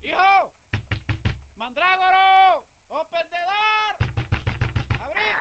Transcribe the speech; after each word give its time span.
¡Hijo! 0.00 0.52
¡Mandrágoro! 1.56 2.64
¡Open 2.88 3.28
the 3.30 3.36
door! 3.36 5.00
¡Abrir! 5.00 5.36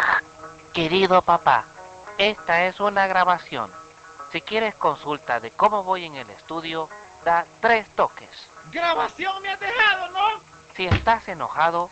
Querido 0.74 1.22
papá, 1.22 1.66
esta 2.18 2.66
es 2.66 2.80
una 2.80 3.06
grabación. 3.06 3.72
Si 4.32 4.42
quieres 4.42 4.74
consulta 4.76 5.40
de 5.40 5.52
cómo 5.52 5.84
voy 5.84 6.06
en 6.06 6.16
el 6.16 6.30
estudio, 6.32 6.90
da 7.24 7.46
tres 7.62 7.88
toques. 7.92 8.30
¡Grabación 8.72 9.42
me 9.44 9.50
has 9.50 9.60
dejado, 9.60 10.10
no! 10.10 10.42
Si 10.76 10.88
estás 10.88 11.28
enojado, 11.28 11.92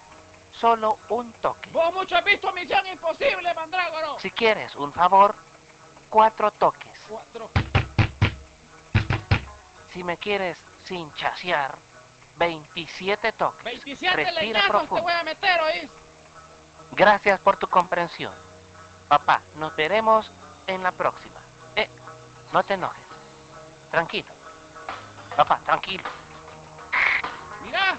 solo 0.51 0.97
un 1.09 1.31
toque. 1.33 1.69
Vos 1.71 1.93
mucho 1.93 2.17
has 2.17 2.23
visto 2.23 2.51
Misión 2.51 2.85
Imposible, 2.87 3.53
Mandrágoro. 3.53 4.19
Si 4.19 4.31
quieres 4.31 4.75
un 4.75 4.91
favor, 4.91 5.35
cuatro 6.09 6.49
toques. 6.49 6.99
Cuatro. 7.07 7.51
Si 9.93 10.03
me 10.03 10.17
quieres 10.17 10.57
sin 10.83 11.13
chasear, 11.13 11.75
27 12.37 13.31
toques. 13.33 13.63
27 13.63 14.15
Respira 14.15 14.41
leñazos 14.41 14.65
te 14.65 14.69
profundo. 14.71 15.03
voy 15.03 15.13
a 15.13 15.23
meter, 15.23 15.61
¿oís? 15.61 15.91
Gracias 16.91 17.39
por 17.39 17.57
tu 17.57 17.67
comprensión. 17.67 18.33
Papá, 19.07 19.41
nos 19.55 19.75
veremos 19.75 20.31
en 20.67 20.83
la 20.83 20.91
próxima. 20.91 21.39
Eh, 21.75 21.89
no 22.53 22.63
te 22.63 22.73
enojes. 22.75 23.03
Tranquilo. 23.91 24.29
Papá, 25.35 25.59
tranquilo. 25.65 26.03
Mirá, 27.61 27.97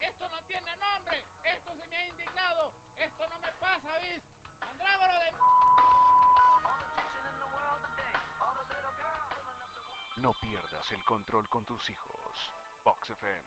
esto 0.00 0.28
no 0.28 0.42
tiene 0.44 0.76
nombre. 0.76 1.24
Esto 1.42 1.76
se 1.76 1.86
me 1.88 1.96
ha 1.96 2.06
indignado. 2.08 2.72
Esto 2.96 3.28
no 3.28 3.38
me 3.38 3.52
pasa, 3.52 3.92
¿oís? 3.94 4.22
Mandrágoro 4.60 5.14
de... 5.14 5.32
No 10.16 10.32
pierdas 10.34 10.90
el 10.92 11.04
control 11.04 11.48
con 11.48 11.64
tus 11.64 11.90
hijos. 11.90 12.52
Box 12.84 13.10
FM. 13.10 13.42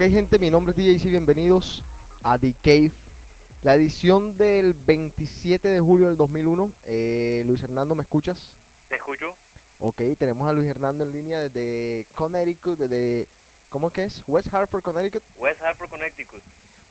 Ok 0.00 0.08
gente, 0.08 0.38
mi 0.38 0.48
nombre 0.50 0.72
es 0.72 0.78
DJC, 0.78 1.10
bienvenidos 1.10 1.84
a 2.22 2.38
The 2.38 2.54
Cave, 2.62 2.90
la 3.60 3.74
edición 3.74 4.34
del 4.38 4.72
27 4.72 5.68
de 5.68 5.78
julio 5.78 6.08
del 6.08 6.16
2001. 6.16 6.72
Eh, 6.84 7.42
Luis 7.46 7.62
Hernando, 7.62 7.94
¿me 7.94 8.02
escuchas? 8.04 8.54
Te 8.88 8.96
escucho. 8.96 9.34
Ok, 9.78 10.00
tenemos 10.18 10.48
a 10.48 10.54
Luis 10.54 10.66
Hernando 10.68 11.04
en 11.04 11.12
línea 11.12 11.40
desde 11.40 12.06
Connecticut, 12.14 12.78
desde, 12.78 13.28
¿cómo 13.68 13.88
es 13.88 13.92
que 13.92 14.04
es? 14.04 14.22
West 14.26 14.48
Hartford, 14.54 14.80
Connecticut. 14.82 15.22
West 15.36 15.60
Hartford, 15.60 15.90
Connecticut. 15.90 16.40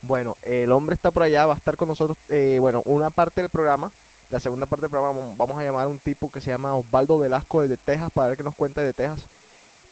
Bueno, 0.02 0.36
el 0.42 0.70
hombre 0.70 0.94
está 0.94 1.10
por 1.10 1.24
allá, 1.24 1.46
va 1.46 1.54
a 1.54 1.56
estar 1.56 1.76
con 1.76 1.88
nosotros, 1.88 2.16
eh, 2.28 2.58
bueno, 2.60 2.80
una 2.84 3.10
parte 3.10 3.40
del 3.40 3.50
programa, 3.50 3.90
la 4.30 4.38
segunda 4.38 4.66
parte 4.66 4.82
del 4.82 4.90
programa 4.90 5.18
vamos- 5.18 5.36
vamos 5.36 5.58
a 5.58 5.64
llamar 5.64 5.86
a 5.86 5.88
un 5.88 5.98
tipo 5.98 6.30
que 6.30 6.40
se 6.40 6.52
llama 6.52 6.76
Osvaldo 6.76 7.18
Velasco 7.18 7.62
desde 7.62 7.76
Texas 7.76 8.12
para 8.14 8.28
ver 8.28 8.36
qué 8.36 8.44
nos 8.44 8.54
cuenta 8.54 8.82
de 8.82 8.92
Texas. 8.92 9.24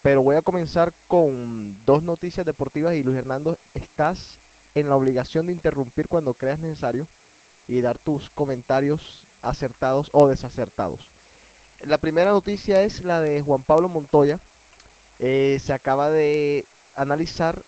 Pero 0.08 0.22
voy 0.22 0.36
a 0.36 0.40
comenzar 0.40 0.94
con 1.06 1.76
dos 1.84 2.02
noticias 2.02 2.46
deportivas 2.46 2.94
y 2.94 3.02
Luis 3.02 3.18
Hernando, 3.18 3.58
estás 3.74 4.38
en 4.74 4.88
la 4.88 4.96
obligación 4.96 5.44
de 5.44 5.52
interrumpir 5.52 6.08
cuando 6.08 6.32
creas 6.32 6.60
necesario 6.60 7.06
y 7.68 7.82
dar 7.82 7.98
tus 7.98 8.30
comentarios 8.30 9.24
acertados 9.42 10.08
o 10.14 10.26
desacertados. 10.26 11.08
La 11.82 11.98
primera 11.98 12.30
noticia 12.30 12.84
es 12.84 13.04
la 13.04 13.20
de 13.20 13.42
Juan 13.42 13.62
Pablo 13.62 13.90
Montoya. 13.90 14.40
Eh, 15.18 15.60
se 15.62 15.74
acaba 15.74 16.10
de 16.10 16.64
analizar 16.96 17.60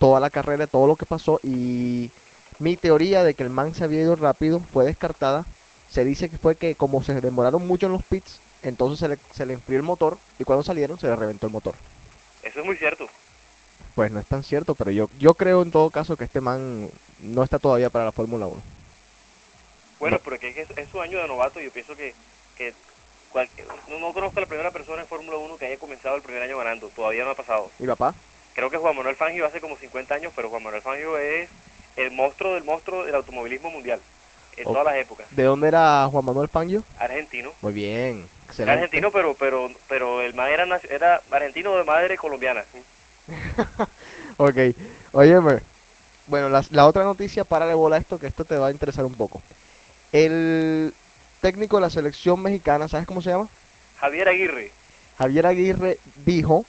toda 0.00 0.18
la 0.18 0.30
carrera, 0.30 0.66
todo 0.66 0.88
lo 0.88 0.96
que 0.96 1.06
pasó 1.06 1.38
y 1.44 2.10
mi 2.58 2.76
teoría 2.76 3.22
de 3.22 3.34
que 3.34 3.44
el 3.44 3.50
man 3.50 3.72
se 3.72 3.84
había 3.84 4.02
ido 4.02 4.16
rápido 4.16 4.58
fue 4.72 4.84
descartada. 4.84 5.46
Se 5.88 6.04
dice 6.04 6.28
que 6.28 6.38
fue 6.38 6.56
que 6.56 6.74
como 6.74 7.04
se 7.04 7.20
demoraron 7.20 7.64
mucho 7.68 7.86
en 7.86 7.92
los 7.92 8.02
pits, 8.02 8.40
entonces 8.62 8.98
se 8.98 9.08
le, 9.08 9.18
se 9.32 9.46
le 9.46 9.54
enfrió 9.54 9.76
el 9.78 9.82
motor 9.82 10.18
y 10.38 10.44
cuando 10.44 10.62
salieron 10.62 10.98
se 10.98 11.06
le 11.08 11.16
reventó 11.16 11.46
el 11.46 11.52
motor. 11.52 11.74
Eso 12.42 12.60
es 12.60 12.66
muy 12.66 12.76
cierto. 12.76 13.08
Pues 13.94 14.10
no 14.10 14.20
es 14.20 14.26
tan 14.26 14.42
cierto, 14.42 14.74
pero 14.74 14.90
yo, 14.90 15.10
yo 15.18 15.34
creo 15.34 15.62
en 15.62 15.70
todo 15.70 15.90
caso 15.90 16.16
que 16.16 16.24
este 16.24 16.40
man 16.40 16.90
no 17.20 17.42
está 17.44 17.58
todavía 17.58 17.90
para 17.90 18.06
la 18.06 18.12
Fórmula 18.12 18.46
1. 18.46 18.62
Bueno, 20.00 20.16
No. 20.16 20.22
pero 20.24 20.38
que 20.40 20.48
es, 20.48 20.70
es 20.70 20.88
su 20.88 21.00
año 21.00 21.18
de 21.18 21.28
novato. 21.28 21.60
Yo 21.60 21.70
pienso 21.70 21.94
que, 21.96 22.14
que 22.56 22.72
cualquier- 23.30 23.66
no, 23.88 23.98
no 23.98 24.12
conozco 24.12 24.38
a 24.38 24.42
la 24.42 24.46
primera 24.48 24.70
persona 24.70 25.02
en 25.02 25.08
Fórmula 25.08 25.36
1 25.38 25.56
que 25.58 25.66
haya 25.66 25.78
comenzado 25.78 26.16
el 26.16 26.22
primer 26.22 26.42
año 26.42 26.58
ganando. 26.58 26.88
Todavía 26.88 27.24
no 27.24 27.30
ha 27.30 27.34
pasado. 27.36 27.70
¿Y 27.78 27.86
papá? 27.86 28.14
Creo 28.54 28.70
que 28.70 28.76
Juan 28.78 28.96
Manuel 28.96 29.16
Fangio 29.16 29.46
hace 29.46 29.60
como 29.60 29.76
50 29.76 30.14
años, 30.14 30.32
pero 30.34 30.50
Juan 30.50 30.62
Manuel 30.62 30.82
Fangio 30.82 31.16
es 31.18 31.48
el 31.96 32.10
monstruo 32.10 32.54
del 32.54 32.64
monstruo 32.64 33.04
del 33.04 33.14
automovilismo 33.14 33.70
mundial. 33.70 34.00
En 34.56 34.66
Ok. 34.66 34.72
todas 34.72 34.84
las 34.84 34.96
épocas. 34.96 35.26
¿De 35.30 35.44
dónde 35.44 35.68
era 35.68 36.06
Juan 36.10 36.24
Manuel 36.24 36.48
Fangio? 36.48 36.82
Argentino. 36.98 37.52
Muy 37.62 37.72
bien, 37.72 38.18
Era 38.18 38.44
excelente. 38.46 38.72
argentino, 38.72 39.10
pero 39.10 39.34
pero 39.34 39.70
pero 39.88 40.20
el 40.22 40.34
man 40.34 40.50
era, 40.50 40.80
era 40.90 41.22
argentino 41.30 41.76
de 41.76 41.84
madre 41.84 42.16
colombiana. 42.16 42.64
Ok, 44.38 44.56
óyeme. 45.12 45.60
Bueno, 46.26 46.48
la, 46.48 46.64
la 46.70 46.86
otra 46.86 47.04
noticia, 47.04 47.44
párale 47.44 47.74
bola 47.74 47.96
a 47.96 47.98
esto, 47.98 48.18
que 48.18 48.26
esto 48.26 48.44
te 48.44 48.56
va 48.56 48.68
a 48.68 48.70
interesar 48.72 49.04
un 49.04 49.14
poco. 49.14 49.42
El 50.12 50.92
técnico 51.40 51.76
de 51.76 51.82
la 51.82 51.90
selección 51.90 52.40
mexicana, 52.42 52.88
¿sabes 52.88 53.06
cómo 53.06 53.20
se 53.20 53.30
llama? 53.30 53.48
Javier 54.00 54.28
Aguirre. 54.28 54.70
Javier 55.18 55.46
Aguirre 55.46 55.98
dijo 56.24 56.64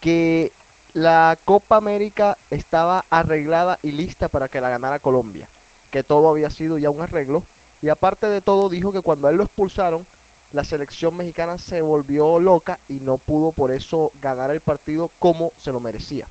que 0.00 0.52
la 0.94 1.36
Copa 1.44 1.76
América 1.76 2.38
estaba 2.50 3.04
arreglada 3.10 3.78
y 3.82 3.92
lista 3.92 4.28
para 4.28 4.48
que 4.48 4.60
la 4.60 4.70
ganara 4.70 4.98
Colombia, 4.98 5.48
que 5.90 6.02
todo 6.02 6.30
había 6.30 6.50
sido 6.50 6.78
ya 6.78 6.90
un 6.90 7.00
arreglo, 7.00 7.44
y 7.82 7.88
aparte 7.88 8.26
de 8.26 8.40
todo 8.40 8.68
dijo 8.68 8.92
que 8.92 9.02
cuando 9.02 9.28
a 9.28 9.30
él 9.30 9.36
lo 9.36 9.44
expulsaron, 9.44 10.06
la 10.52 10.64
selección 10.64 11.16
mexicana 11.16 11.58
se 11.58 11.82
volvió 11.82 12.38
loca 12.38 12.78
y 12.88 12.94
no 12.94 13.18
pudo 13.18 13.52
por 13.52 13.72
eso 13.72 14.12
ganar 14.20 14.50
el 14.50 14.60
partido 14.60 15.10
como 15.18 15.52
se 15.58 15.72
lo 15.72 15.80
merecía. 15.80 16.26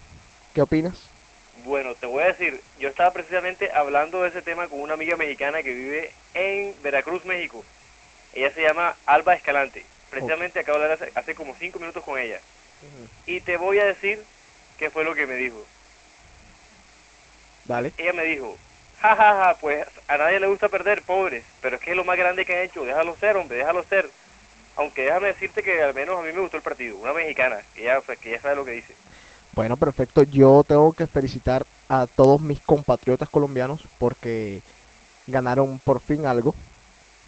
¿Qué 0.54 0.62
opinas? 0.62 0.96
Bueno, 1.66 1.96
te 1.96 2.06
voy 2.06 2.24
a 2.24 2.28
decir, 2.28 2.62
yo 2.80 2.90
estaba 2.90 3.12
precisamente 3.12 3.72
hablando 3.72 4.22
de 4.22 4.30
ese 4.30 4.42
tema 4.42 4.68
con 4.68 4.80
una 4.80 4.94
amiga 4.94 5.18
mexicana 5.18 5.64
que 5.64 5.74
vive 5.74 6.12
en 6.34 6.76
Veracruz, 6.82 7.26
México. 7.26 7.64
Ella 8.34 8.52
se 8.54 8.62
llama 8.62 8.96
Alba 9.06 9.34
Escalante. 9.34 9.86
Precisamente 10.10 10.60
acabo 10.60 10.78
de 10.78 10.86
hablar 10.86 11.02
hace, 11.02 11.12
hace 11.18 11.36
como 11.36 11.56
cinco 11.60 11.80
minutos 11.80 12.04
con 12.04 12.20
ella. 12.20 12.40
Y 13.26 13.42
te 13.42 13.58
voy 13.58 13.80
a 13.80 13.86
decir 13.86 14.24
qué 14.78 14.90
fue 14.90 15.04
lo 15.04 15.16
que 15.16 15.26
me 15.26 15.36
dijo. 15.36 15.66
Dale. 17.66 17.94
Ella 17.98 18.14
me 18.14 18.24
dijo, 18.24 18.58
pues 19.62 19.86
a 20.08 20.18
nadie 20.18 20.40
le 20.40 20.48
gusta 20.48 20.70
perder, 20.70 21.02
pobres, 21.02 21.44
pero 21.62 21.76
es 21.76 21.82
que 21.82 21.92
es 21.92 21.98
lo 21.98 22.06
más 22.06 22.18
grande 22.18 22.46
que 22.46 22.56
han 22.56 22.64
hecho, 22.64 22.86
déjalo 22.86 23.16
ser, 23.18 23.38
hombre, 23.38 23.58
déjalo 23.58 23.84
ser. 23.84 24.10
Aunque 24.78 25.04
déjame 25.04 25.28
decirte 25.28 25.64
que 25.64 25.82
al 25.82 25.94
menos 25.94 26.20
a 26.20 26.22
mí 26.22 26.34
me 26.34 26.42
gustó 26.42 26.58
el 26.58 26.64
partido, 26.64 26.98
una 26.98 27.14
mexicana, 27.14 27.60
que 27.74 27.84
ella, 27.84 28.02
pues, 28.02 28.20
que 28.20 28.30
ella 28.30 28.42
sabe 28.42 28.56
lo 28.56 28.66
que 28.66 28.72
dice. 28.72 28.94
Bueno, 29.54 29.78
perfecto. 29.78 30.24
Yo 30.24 30.66
tengo 30.68 30.92
que 30.92 31.08
felicitar 31.08 31.66
a 31.88 32.08
todos 32.08 32.42
mis 32.42 32.60
compatriotas 32.60 33.30
colombianos 33.30 33.86
porque 33.98 34.62
ganaron 35.28 35.80
por 35.80 36.02
fin 36.02 36.26
algo. 36.26 36.54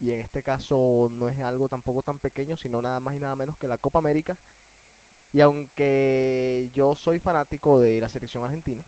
Y 0.00 0.12
en 0.12 0.20
este 0.20 0.42
caso 0.42 1.08
no 1.10 1.28
es 1.28 1.38
algo 1.40 1.68
tampoco 1.68 2.02
tan 2.02 2.18
pequeño, 2.18 2.56
sino 2.56 2.82
nada 2.82 3.00
más 3.00 3.14
y 3.14 3.18
nada 3.18 3.34
menos 3.34 3.56
que 3.56 3.66
la 3.66 3.78
Copa 3.78 3.98
América. 3.98 4.36
Y 5.32 5.40
aunque 5.40 6.70
yo 6.74 6.94
soy 6.94 7.18
fanático 7.18 7.80
de 7.80 8.00
la 8.00 8.08
selección 8.08 8.44
argentina, 8.44 8.82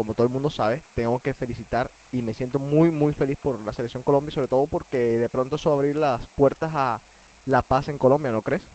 como 0.00 0.14
todo 0.14 0.26
el 0.26 0.32
mundo 0.32 0.50
sabe, 0.50 0.84
tengo 0.94 1.20
que 1.20 1.34
felicitar 1.34 1.92
y 2.10 2.22
me 2.22 2.34
siento 2.34 2.58
muy 2.58 2.90
muy 2.90 3.12
feliz 3.14 3.36
por 3.40 3.64
la 3.64 3.72
selección 3.74 4.02
Colombia, 4.02 4.32
sobre 4.32 4.48
todo 4.48 4.68
porque 4.68 4.98
de 4.98 5.28
pronto 5.30 5.56
eso 5.56 5.72
abrir 5.72 5.96
las 5.96 6.28
puertas 6.30 6.72
a 6.74 7.02
la 7.44 7.62
paz 7.62 7.88
en 7.88 7.98
Colombia, 7.98 8.32
¿no 8.32 8.42
crees? 8.42 8.72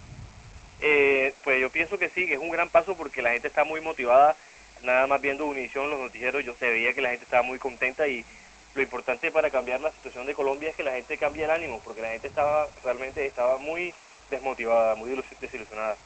Eh, 0.80 1.36
pues 1.44 1.62
yo 1.62 1.72
pienso 1.72 1.98
que 1.98 2.10
sí, 2.10 2.27
que 2.27 2.33
es 2.33 2.39
un 2.39 2.50
gran 2.50 2.69
paso 2.69 2.98
porque 2.98 3.22
la 3.22 3.31
gente 3.31 3.48
está 3.48 3.63
muy 3.63 3.81
motivada, 3.81 4.38
nada 4.81 5.07
más 5.07 5.22
viendo 5.22 5.45
Unición, 5.45 5.89
los 5.89 6.00
noticieros, 6.00 6.44
yo 6.45 6.56
se 6.57 6.69
veía 6.69 6.94
que 6.94 7.01
la 7.01 7.10
gente 7.12 7.24
estaba 7.24 7.44
muy 7.44 7.60
contenta 7.60 8.07
y 8.07 8.25
lo 8.74 8.81
importante 8.81 9.31
para 9.31 9.51
cambiar 9.51 9.80
la 9.81 9.94
situación 9.94 10.25
de 10.25 10.36
Colombia 10.36 10.69
es 10.69 10.75
que 10.75 10.83
la 10.83 10.94
gente 10.94 11.18
cambie 11.18 11.45
el 11.45 11.51
ánimo, 11.51 11.81
porque 11.83 12.01
la 12.01 12.12
gente 12.12 12.27
estaba 12.27 12.68
realmente 12.83 13.25
estaba 13.25 13.57
muy 13.57 13.95
desmotivada, 14.30 14.95
muy 14.95 15.12
desilus- 15.12 15.39
desilusionada. 15.39 15.98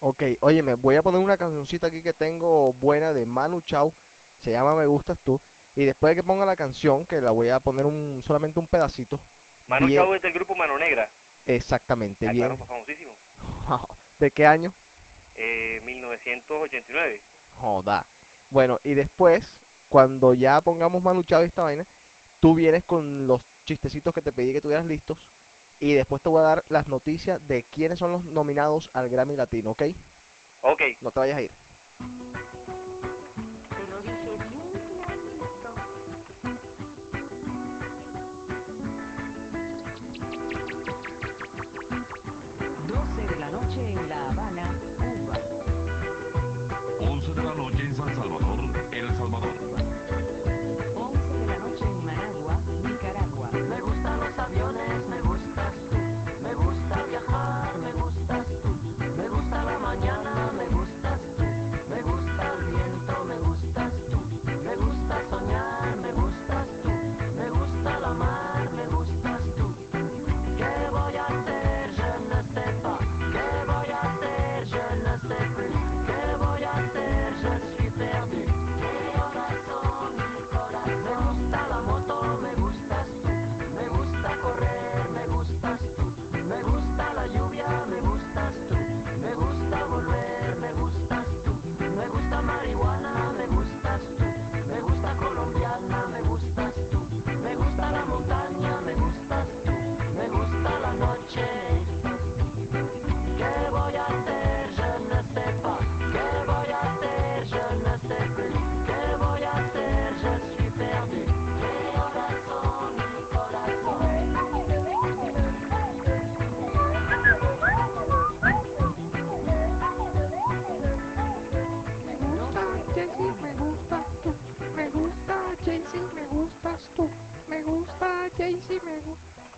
Ok, 0.00 0.22
oye, 0.40 0.62
me 0.62 0.74
voy 0.74 0.96
a 0.96 1.02
poner 1.02 1.20
una 1.20 1.36
cancioncita 1.36 1.88
aquí 1.88 2.02
que 2.02 2.14
tengo 2.14 2.72
buena 2.72 3.12
de 3.12 3.26
Manu 3.26 3.60
Chao, 3.62 3.96
se 4.40 4.50
llama 4.50 4.74
Me 4.74 4.86
Gustas 4.86 5.18
Tú, 5.24 5.40
y 5.76 5.84
después 5.84 6.10
de 6.10 6.22
que 6.22 6.26
ponga 6.26 6.46
la 6.46 6.56
canción, 6.56 7.06
que 7.06 7.20
la 7.20 7.30
voy 7.30 7.48
a 7.50 7.60
poner 7.60 7.86
un, 7.86 8.22
solamente 8.24 8.58
un 8.58 8.66
pedacito, 8.66 9.20
Mano 9.66 9.86
Bien. 9.86 10.14
Es 10.14 10.22
del 10.22 10.32
grupo 10.32 10.54
Mano 10.54 10.78
Negra, 10.78 11.10
exactamente, 11.46 12.26
ah, 12.26 12.32
bien, 12.32 12.46
claro, 12.46 12.56
pues, 12.56 12.68
famosísimo, 12.68 13.12
¿de 14.18 14.30
qué 14.30 14.46
año? 14.46 14.72
eh, 15.36 15.80
1989. 15.84 17.20
Joda. 17.60 18.06
Bueno, 18.50 18.80
y 18.82 18.94
después, 18.94 19.48
cuando 19.88 20.34
ya 20.34 20.60
pongamos 20.60 21.02
Manu 21.02 21.22
Chao 21.22 21.42
y 21.42 21.46
esta 21.46 21.62
vaina, 21.62 21.84
tú 22.40 22.54
vienes 22.54 22.84
con 22.84 23.26
los 23.26 23.42
chistecitos 23.64 24.14
que 24.14 24.22
te 24.22 24.32
pedí 24.32 24.52
que 24.52 24.60
tuvieras 24.60 24.86
listos, 24.86 25.18
y 25.80 25.92
después 25.94 26.22
te 26.22 26.28
voy 26.28 26.40
a 26.40 26.44
dar 26.44 26.64
las 26.68 26.88
noticias 26.88 27.46
de 27.46 27.62
quiénes 27.62 27.98
son 27.98 28.12
los 28.12 28.24
nominados 28.24 28.90
al 28.94 29.08
Grammy 29.08 29.36
Latino, 29.36 29.70
¿ok? 29.72 29.82
Ok, 30.62 30.82
No 31.00 31.10
te 31.10 31.20
vayas 31.20 31.38
a 31.38 31.42
ir. 31.42 31.50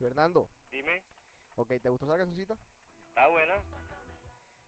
Fernando, 0.00 0.50
dime, 0.70 1.06
ok, 1.55 1.75
¿te 1.82 1.88
gustó 1.88 2.06
esa 2.06 2.17
cancioncita? 2.19 2.61
está 3.08 3.29
buena. 3.29 3.67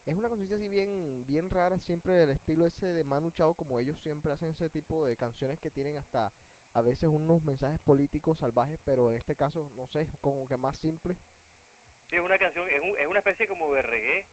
Es 0.04 0.14
una 0.14 0.28
cancioncita 0.28 0.56
así 0.56 0.68
bien, 0.68 1.26
bien 1.26 1.50
rara, 1.50 1.78
siempre 1.80 2.14
del 2.14 2.30
estilo 2.30 2.66
ese 2.66 2.86
de 2.92 3.02
Manu 3.04 3.30
Chao, 3.32 3.54
como 3.56 3.78
ellos 3.80 4.00
siempre 4.00 4.32
hacen 4.32 4.50
ese 4.50 4.70
tipo 4.70 5.04
de 5.04 5.16
canciones 5.16 5.58
que 5.58 5.70
tienen 5.72 5.96
hasta 5.96 6.32
a 6.72 6.82
veces 6.82 7.08
unos 7.08 7.42
mensajes 7.42 7.80
políticos 7.80 8.38
salvajes, 8.40 8.78
pero 8.84 9.10
en 9.10 9.16
este 9.18 9.34
caso, 9.36 9.70
no 9.70 9.86
sé, 9.88 10.10
como 10.20 10.46
que 10.46 10.56
más 10.56 10.78
simple. 10.78 11.18
Sí, 12.08 12.16
es 12.16 12.22
una 12.22 12.38
canción, 12.38 12.68
es, 12.68 12.80
un- 12.80 12.98
es 12.98 13.06
una 13.06 13.18
especie 13.20 13.48
como 13.48 13.72
de 13.74 13.82
reggae, 13.82 14.30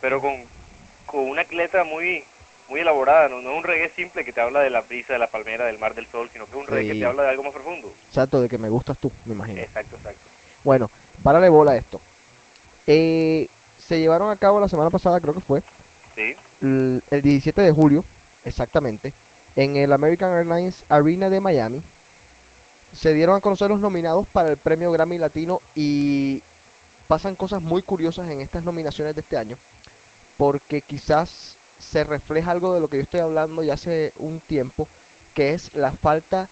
pero 0.00 0.20
con, 0.20 0.50
con 1.06 1.20
una 1.28 1.44
letra 1.50 1.84
muy 1.84 2.28
muy 2.68 2.80
elaborada, 2.80 3.28
¿no? 3.28 3.42
no 3.42 3.50
es 3.52 3.58
un 3.58 3.64
reggae 3.64 3.92
simple 3.96 4.24
que 4.24 4.32
te 4.32 4.40
habla 4.40 4.60
de 4.60 4.70
la 4.70 4.82
brisa, 4.82 5.12
de 5.14 5.18
la 5.20 5.30
palmera, 5.30 5.66
del 5.66 5.78
mar, 5.78 5.94
del 5.94 6.08
sol, 6.10 6.30
sino 6.32 6.48
que 6.48 6.56
es 6.56 6.60
un 6.60 6.68
reggae 6.68 6.86
que 6.86 6.96
te 6.96 7.04
habla 7.06 7.24
de 7.24 7.30
algo 7.30 7.42
más 7.44 7.52
profundo. 7.52 7.98
Exacto, 8.08 8.40
de 8.42 8.48
que 8.48 8.58
me 8.58 8.68
gustas 8.70 8.98
tú, 8.98 9.12
me 9.24 9.34
imagino. 9.34 9.64
Exacto, 9.64 9.96
exacto. 9.96 10.27
Bueno, 10.68 10.90
párale 11.22 11.48
bola 11.48 11.70
a 11.72 11.76
esto. 11.78 11.98
Eh, 12.86 13.48
se 13.78 14.00
llevaron 14.00 14.30
a 14.30 14.36
cabo 14.36 14.60
la 14.60 14.68
semana 14.68 14.90
pasada, 14.90 15.18
creo 15.18 15.32
que 15.32 15.40
fue, 15.40 15.62
Sí, 16.14 16.36
el, 16.60 17.02
el 17.10 17.22
17 17.22 17.62
de 17.62 17.72
julio, 17.72 18.04
exactamente, 18.44 19.14
en 19.56 19.76
el 19.76 19.90
American 19.94 20.30
Airlines 20.30 20.84
Arena 20.90 21.30
de 21.30 21.40
Miami. 21.40 21.82
Se 22.92 23.14
dieron 23.14 23.34
a 23.34 23.40
conocer 23.40 23.70
los 23.70 23.80
nominados 23.80 24.26
para 24.26 24.50
el 24.50 24.58
premio 24.58 24.92
Grammy 24.92 25.16
Latino 25.16 25.62
y 25.74 26.42
pasan 27.06 27.34
cosas 27.34 27.62
muy 27.62 27.80
curiosas 27.80 28.28
en 28.28 28.42
estas 28.42 28.62
nominaciones 28.62 29.14
de 29.14 29.22
este 29.22 29.38
año, 29.38 29.56
porque 30.36 30.82
quizás 30.82 31.56
se 31.78 32.04
refleja 32.04 32.50
algo 32.50 32.74
de 32.74 32.80
lo 32.80 32.88
que 32.88 32.98
yo 32.98 33.04
estoy 33.04 33.20
hablando 33.20 33.62
ya 33.62 33.72
hace 33.72 34.12
un 34.18 34.40
tiempo, 34.40 34.86
que 35.32 35.54
es 35.54 35.72
la 35.72 35.92
falta 35.92 36.50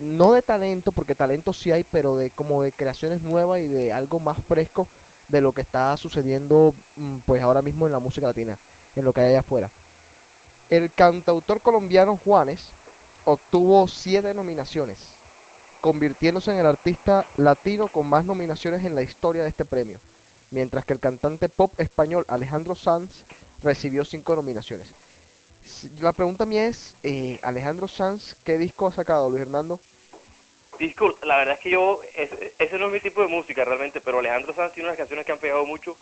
no 0.00 0.32
de 0.32 0.42
talento, 0.42 0.92
porque 0.92 1.14
talento 1.14 1.52
sí 1.52 1.70
hay, 1.70 1.84
pero 1.84 2.16
de 2.16 2.30
como 2.30 2.62
de 2.62 2.72
creaciones 2.72 3.22
nuevas 3.22 3.60
y 3.60 3.68
de 3.68 3.92
algo 3.92 4.20
más 4.20 4.38
fresco 4.46 4.88
de 5.28 5.40
lo 5.40 5.52
que 5.52 5.62
está 5.62 5.96
sucediendo 5.96 6.74
mm, 6.96 7.18
pues 7.26 7.42
ahora 7.42 7.62
mismo 7.62 7.86
en 7.86 7.92
la 7.92 7.98
música 7.98 8.26
latina, 8.26 8.58
en 8.96 9.04
lo 9.04 9.12
que 9.12 9.20
hay 9.20 9.28
allá 9.30 9.40
afuera. 9.40 9.70
El 10.70 10.90
cantautor 10.90 11.60
colombiano 11.60 12.16
Juanes 12.16 12.68
obtuvo 13.24 13.86
siete 13.88 14.34
nominaciones, 14.34 14.98
convirtiéndose 15.80 16.50
en 16.52 16.58
el 16.58 16.66
artista 16.66 17.26
latino 17.36 17.88
con 17.88 18.06
más 18.06 18.24
nominaciones 18.24 18.84
en 18.84 18.94
la 18.94 19.02
historia 19.02 19.42
de 19.42 19.48
este 19.48 19.64
premio, 19.64 19.98
mientras 20.50 20.84
que 20.84 20.94
el 20.94 21.00
cantante 21.00 21.48
pop 21.48 21.72
español 21.78 22.24
Alejandro 22.28 22.74
Sanz 22.74 23.24
recibió 23.62 24.04
cinco 24.04 24.36
nominaciones. 24.36 24.88
La 26.00 26.12
pregunta 26.12 26.46
mía 26.46 26.66
es, 26.66 26.94
eh, 27.02 27.38
Alejandro 27.42 27.88
Sanz, 27.88 28.36
¿qué 28.44 28.58
disco 28.58 28.86
ha 28.86 28.92
sacado, 28.92 29.30
Luis 29.30 29.42
Hernando? 29.42 29.80
Disco, 30.78 31.16
la 31.22 31.38
verdad 31.38 31.54
es 31.54 31.60
que 31.60 31.70
yo, 31.70 32.00
ese, 32.16 32.52
ese 32.58 32.78
no 32.78 32.86
es 32.86 32.92
mi 32.92 33.00
tipo 33.00 33.22
de 33.22 33.28
música 33.28 33.64
realmente, 33.64 34.00
pero 34.00 34.18
Alejandro 34.18 34.54
Sanz 34.54 34.72
tiene 34.72 34.88
unas 34.88 34.98
canciones 34.98 35.24
que 35.24 35.32
han 35.32 35.38
pegado 35.38 35.64
mucho, 35.64 35.96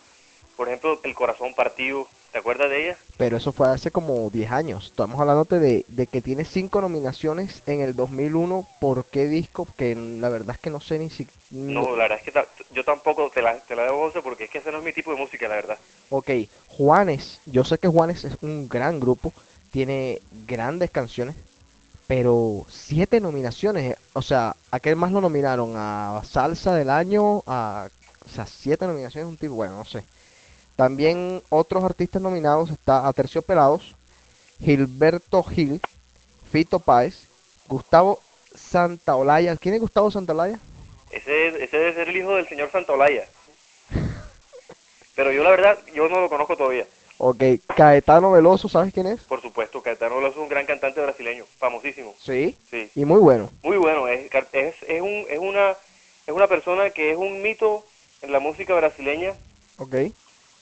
por 0.57 0.67
ejemplo, 0.67 0.99
El 1.03 1.13
Corazón 1.13 1.53
Partido, 1.53 2.07
¿te 2.31 2.39
acuerdas 2.39 2.69
de 2.69 2.83
ella? 2.83 2.97
Pero 3.17 3.37
eso 3.37 3.51
fue 3.51 3.69
hace 3.69 3.91
como 3.91 4.29
10 4.29 4.51
años. 4.51 4.85
Estamos 4.87 5.19
hablando 5.19 5.45
de, 5.45 5.85
de 5.87 6.07
que 6.07 6.21
tiene 6.21 6.45
cinco 6.45 6.81
nominaciones 6.81 7.61
en 7.67 7.81
el 7.81 7.95
2001. 7.95 8.67
¿Por 8.79 9.05
qué 9.05 9.27
disco? 9.27 9.67
Que 9.77 9.95
la 9.95 10.29
verdad 10.29 10.55
es 10.55 10.61
que 10.61 10.69
no 10.69 10.79
sé 10.79 10.99
ni 10.99 11.09
si... 11.09 11.27
No, 11.51 11.95
la 11.95 12.07
verdad 12.07 12.19
es 12.23 12.31
que 12.31 12.43
yo 12.71 12.83
tampoco 12.83 13.29
te 13.29 13.41
la, 13.41 13.59
te 13.59 13.75
la 13.75 13.83
debo, 13.83 14.07
José, 14.07 14.21
porque 14.21 14.45
es 14.45 14.49
que 14.49 14.57
ese 14.57 14.71
no 14.71 14.79
es 14.79 14.83
mi 14.83 14.93
tipo 14.93 15.11
de 15.11 15.17
música, 15.17 15.47
la 15.47 15.55
verdad. 15.55 15.77
Ok, 16.09 16.29
Juanes, 16.67 17.39
yo 17.45 17.63
sé 17.63 17.77
que 17.77 17.87
Juanes 17.87 18.23
es 18.23 18.37
un 18.41 18.67
gran 18.67 18.99
grupo, 18.99 19.31
tiene 19.73 20.21
grandes 20.45 20.91
canciones, 20.91 21.35
pero 22.05 22.63
siete 22.69 23.19
nominaciones, 23.19 23.93
eh, 23.93 23.97
o 24.13 24.21
sea, 24.21 24.55
¿a 24.69 24.79
qué 24.79 24.93
más 24.93 25.11
lo 25.11 25.19
nominaron? 25.19 25.73
A 25.75 26.21
Salsa 26.23 26.75
del 26.75 26.91
Año, 26.91 27.41
a, 27.47 27.89
o 28.23 28.29
sea, 28.29 28.45
siete 28.45 28.85
nominaciones, 28.85 29.27
un 29.27 29.35
tipo, 29.35 29.55
bueno, 29.55 29.75
no 29.77 29.83
sé. 29.83 30.03
También 30.75 31.41
otros 31.49 31.83
artistas 31.83 32.21
nominados 32.21 32.69
está 32.69 33.07
a 33.07 33.13
Terciopelados, 33.13 33.95
Gilberto 34.63 35.41
Gil, 35.41 35.81
Fito 36.51 36.77
Páez, 36.77 37.23
Gustavo 37.67 38.21
Santaolalla. 38.53 39.57
¿Quién 39.57 39.73
es 39.73 39.81
Gustavo 39.81 40.11
Santaolalla? 40.11 40.59
Ese, 41.09 41.63
ese 41.63 41.77
debe 41.77 41.95
ser 41.95 42.09
el 42.09 42.17
hijo 42.17 42.35
del 42.35 42.47
señor 42.47 42.69
Santolaya. 42.71 43.27
Pero 45.15 45.31
yo 45.31 45.43
la 45.43 45.49
verdad, 45.49 45.79
yo 45.95 46.07
no 46.09 46.21
lo 46.21 46.29
conozco 46.29 46.55
todavía. 46.55 46.85
Ok, 47.25 47.41
Caetano 47.77 48.33
Veloso, 48.33 48.67
¿sabes 48.67 48.93
quién 48.93 49.07
es? 49.07 49.21
Por 49.21 49.41
supuesto, 49.41 49.81
Caetano 49.81 50.17
Veloso 50.17 50.39
es 50.39 50.43
un 50.43 50.49
gran 50.49 50.65
cantante 50.65 50.99
brasileño, 50.99 51.45
famosísimo. 51.57 52.13
Sí. 52.19 52.57
Sí. 52.69 52.89
Y 52.95 53.05
muy 53.05 53.21
bueno. 53.21 53.49
Muy 53.61 53.77
bueno, 53.77 54.09
es, 54.09 54.29
es, 54.51 54.75
es, 54.85 55.01
un, 55.01 55.25
es, 55.29 55.39
una, 55.39 55.69
es 56.27 56.33
una 56.33 56.47
persona 56.49 56.89
que 56.89 57.11
es 57.11 57.17
un 57.17 57.41
mito 57.41 57.85
en 58.21 58.33
la 58.33 58.41
música 58.41 58.73
brasileña 58.73 59.35
Ok. 59.77 59.95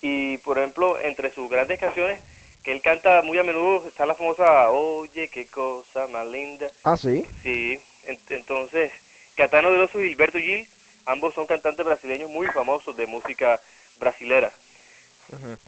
y, 0.03 0.38
por 0.38 0.60
ejemplo, 0.60 1.00
entre 1.01 1.34
sus 1.34 1.50
grandes 1.50 1.80
canciones 1.80 2.20
que 2.62 2.72
él 2.72 2.84
canta 2.84 3.24
muy 3.24 3.39
a 3.39 3.44
menudo 3.44 3.88
está 3.88 4.06
la 4.06 4.13
famosa 4.13 4.70
Oye, 4.70 5.30
qué 5.30 5.48
cosa 5.48 6.06
más 6.06 6.27
linda. 6.27 6.70
Ah, 6.84 6.96
sí. 6.96 7.25
Sí, 7.41 7.80
en- 8.06 8.20
entonces, 8.30 8.91
Caetano 9.36 9.72
Veloso 9.72 10.00
y 10.00 10.10
Gilberto 10.10 10.38
Gil, 10.38 10.68
ambos 11.08 11.34
son 11.34 11.48
cantantes 11.48 11.84
brasileños 11.84 12.30
muy 12.30 12.46
famosos 12.50 12.96
de 12.96 13.08
música 13.08 13.60
brasilera. 14.00 14.51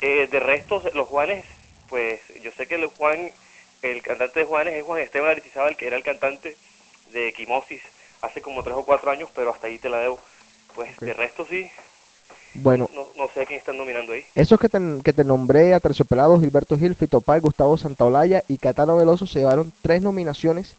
Eh, 0.02 0.28
de 0.32 0.40
resto, 0.40 0.82
los 0.94 1.08
Juanes, 1.08 1.46
pues 1.90 2.20
yo 2.42 2.52
sé 2.52 2.68
que 2.68 2.76
el 2.76 2.88
Juan, 2.88 3.32
el 3.82 4.02
cantante 4.02 4.42
de 4.42 4.46
Juanes 4.46 4.74
es 4.76 4.84
Juan 4.84 5.02
Esteban 5.02 5.30
Aristizábal, 5.32 5.76
que 5.78 5.88
era 5.88 5.98
el 5.98 6.04
cantante 6.04 6.56
de 7.12 7.34
Quimosis 7.34 7.82
hace 8.22 8.42
como 8.42 8.64
tres 8.64 8.76
o 8.76 8.86
cuatro 8.86 9.12
años, 9.12 9.30
pero 9.36 9.54
hasta 9.54 9.68
ahí 9.68 9.78
te 9.78 9.90
la 9.90 10.00
debo. 10.00 10.20
Pues 10.76 10.98
de 11.00 11.14
resto 11.14 11.46
sí, 11.48 11.70
Bueno, 12.56 12.90
no, 12.96 13.08
no 13.16 13.30
sé 13.34 13.42
a 13.42 13.46
quién 13.46 13.60
están 13.60 13.78
nominando 13.78 14.14
ahí. 14.14 14.26
esos 14.34 14.60
que 14.60 14.70
te, 14.70 14.80
que 15.04 15.14
te 15.14 15.24
nombré 15.24 15.74
a 15.74 15.80
Terciopelados, 15.80 16.40
Gilberto 16.42 16.78
Gil, 16.78 16.96
Fito 16.96 17.22
Páez, 17.22 17.44
Gustavo 17.44 17.78
Santaolalla 17.78 18.44
y 18.48 18.58
Caetano 18.58 18.98
Veloso 18.98 19.28
se 19.28 19.40
llevaron 19.40 19.72
tres 19.84 20.02
nominaciones 20.02 20.76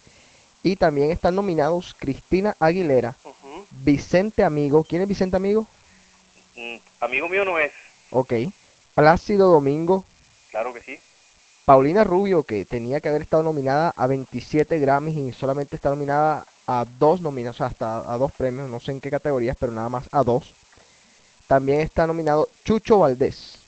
y 0.65 0.77
también 0.77 1.11
están 1.13 1.35
nominados 1.37 1.95
Cristina 1.99 2.57
Aguilera. 2.59 3.15
Vicente 3.71 4.43
Amigo. 4.45 4.83
¿Quién 4.85 5.03
es 5.03 5.09
Vicente 5.09 5.37
Amigo? 5.37 5.67
Mm, 6.57 6.77
amigo 7.01 7.29
mío 7.29 7.45
no 7.45 7.59
es, 7.59 7.73
Ok. 8.11 8.33
Plácido 8.95 9.51
Domingo, 9.51 10.05
claro 10.51 10.73
que 10.73 10.81
sí. 10.83 11.01
Paulina 11.65 12.05
Rubio, 12.05 12.43
que 12.43 12.65
tenía 12.65 13.01
que 13.01 13.09
haber 13.09 13.23
estado 13.23 13.43
nominada 13.43 13.93
a 13.97 14.07
27 14.07 14.79
Grammys 14.79 15.17
y 15.17 15.33
solamente 15.33 15.77
está 15.77 15.91
nominada 15.91 16.47
a 16.67 16.85
dos 16.99 17.21
sea, 17.55 17.67
hasta 17.67 17.97
a 18.13 18.19
dos 18.19 18.33
premios, 18.33 18.69
no 18.69 18.81
sé 18.81 18.93
en 18.93 19.01
qué 19.01 19.11
categorías, 19.11 19.57
pero 19.59 19.73
nada 19.73 19.89
más 19.89 20.07
a 20.13 20.23
dos. 20.23 20.55
También 21.49 21.81
está 21.81 22.07
nominado 22.07 22.49
Chucho 22.65 22.99
Valdés. 22.99 23.59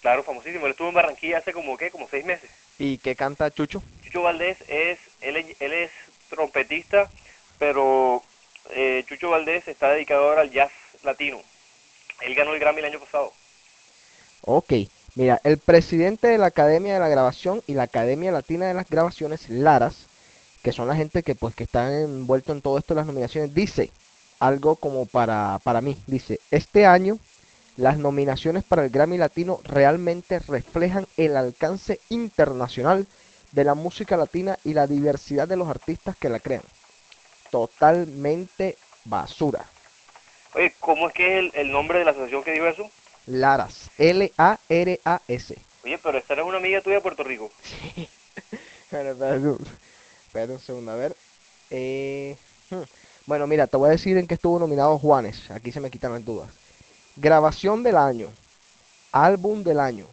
Claro, 0.00 0.22
famosísimo. 0.22 0.66
Él 0.66 0.72
estuvo 0.72 0.88
en 0.88 0.94
Barranquilla 0.94 1.38
hace 1.38 1.52
como, 1.52 1.76
¿qué? 1.76 1.90
Como 1.90 2.08
seis 2.08 2.24
meses. 2.24 2.50
¿Y 2.78 2.98
qué 2.98 3.16
canta 3.16 3.50
Chucho? 3.50 3.82
Chucho 4.04 4.22
Valdés 4.22 4.58
es, 4.68 4.98
él, 5.20 5.36
es- 5.36 5.60
él 5.60 5.72
es 5.72 5.90
trompetista, 6.30 7.10
pero 7.58 8.22
eh, 8.70 9.04
Chucho 9.08 9.30
Valdés 9.30 9.66
está 9.66 9.90
dedicado 9.90 10.28
ahora 10.28 10.42
al 10.42 10.50
jazz 10.50 10.70
latino. 11.02 11.40
Él 12.20 12.34
ganó 12.34 12.52
el 12.54 12.60
Grammy 12.60 12.80
el 12.80 12.86
año 12.86 13.00
pasado. 13.00 13.32
Ok, 14.42 14.72
mira, 15.14 15.40
el 15.44 15.58
presidente 15.58 16.28
de 16.28 16.38
la 16.38 16.46
Academia 16.46 16.94
de 16.94 17.00
la 17.00 17.08
Grabación 17.08 17.62
y 17.66 17.74
la 17.74 17.84
Academia 17.84 18.32
Latina 18.32 18.66
de 18.66 18.74
las 18.74 18.88
Grabaciones, 18.88 19.48
Laras, 19.50 20.06
que 20.62 20.72
son 20.72 20.88
la 20.88 20.96
gente 20.96 21.22
que 21.22 21.34
pues 21.34 21.54
que 21.54 21.64
están 21.64 21.92
envuelto 21.92 22.52
en 22.52 22.62
todo 22.62 22.78
esto 22.78 22.94
de 22.94 23.00
las 23.00 23.06
nominaciones, 23.06 23.54
dice 23.54 23.90
algo 24.40 24.76
como 24.76 25.06
para, 25.06 25.58
para 25.64 25.80
mí, 25.80 25.96
dice, 26.06 26.40
este 26.50 26.86
año 26.86 27.18
las 27.78 27.96
nominaciones 27.96 28.64
para 28.64 28.84
el 28.84 28.90
Grammy 28.90 29.18
Latino 29.18 29.60
realmente 29.62 30.40
reflejan 30.40 31.06
el 31.16 31.36
alcance 31.36 32.00
internacional 32.08 33.06
de 33.52 33.64
la 33.64 33.74
música 33.74 34.16
latina 34.16 34.58
y 34.64 34.74
la 34.74 34.88
diversidad 34.88 35.46
de 35.46 35.56
los 35.56 35.68
artistas 35.68 36.16
que 36.16 36.28
la 36.28 36.40
crean. 36.40 36.62
Totalmente 37.50 38.76
basura. 39.04 39.64
Oye, 40.54 40.74
¿cómo 40.80 41.08
es 41.08 41.14
que 41.14 41.38
es 41.38 41.54
el, 41.54 41.70
nombre 41.70 42.00
de 42.00 42.04
la 42.04 42.10
asociación 42.10 42.42
que 42.42 42.52
dijo 42.52 42.66
eso? 42.66 42.90
Laras, 43.28 43.90
L-A-R-A-S. 43.98 45.56
Oye, 45.84 45.98
pero 45.98 46.18
esta 46.18 46.34
es 46.34 46.42
una 46.42 46.56
amiga 46.58 46.80
tuya 46.80 46.96
de 46.96 47.02
Puerto 47.02 47.22
Rico. 47.24 47.50
Un- 48.92 49.58
espera 50.26 50.52
un 50.52 50.60
segundo, 50.60 50.92
a 50.92 50.96
ver. 50.96 51.14
Eh, 51.70 52.36
hmm. 52.70 52.82
Bueno, 53.26 53.46
mira, 53.46 53.66
te 53.66 53.76
voy 53.76 53.88
a 53.88 53.92
decir 53.92 54.16
en 54.16 54.26
qué 54.26 54.34
estuvo 54.34 54.58
nominado 54.58 54.98
Juanes. 54.98 55.50
Aquí 55.50 55.72
se 55.72 55.80
me 55.80 55.90
quitan 55.90 56.12
las 56.12 56.24
dudas. 56.24 56.48
Grabación 57.16 57.82
del 57.82 57.96
año, 57.96 58.28
álbum 59.12 59.62
del 59.62 59.80
año, 59.80 60.06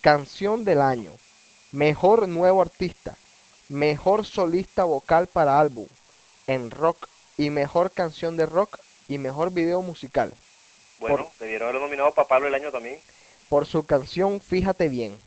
canción 0.00 0.64
del 0.64 0.80
año, 0.80 1.12
mejor 1.70 2.26
nuevo 2.28 2.62
artista, 2.62 3.16
mejor 3.68 4.24
solista 4.26 4.84
vocal 4.84 5.26
para 5.28 5.60
álbum 5.60 5.86
en 6.46 6.70
rock 6.70 7.06
y 7.36 7.50
mejor 7.50 7.92
canción 7.92 8.36
de 8.36 8.46
rock 8.46 8.78
y 9.06 9.18
mejor 9.18 9.52
video 9.52 9.82
musical. 9.82 10.32
Bueno, 11.00 11.32
debieron 11.40 11.68
haberlo 11.68 11.86
nominado 11.86 12.12
para 12.12 12.28
Pablo 12.28 12.46
el 12.48 12.54
año 12.54 12.70
también. 12.70 13.00
Por 13.48 13.66
su 13.66 13.84
canción 13.84 14.40
Fíjate 14.40 14.88
bien. 14.88 15.18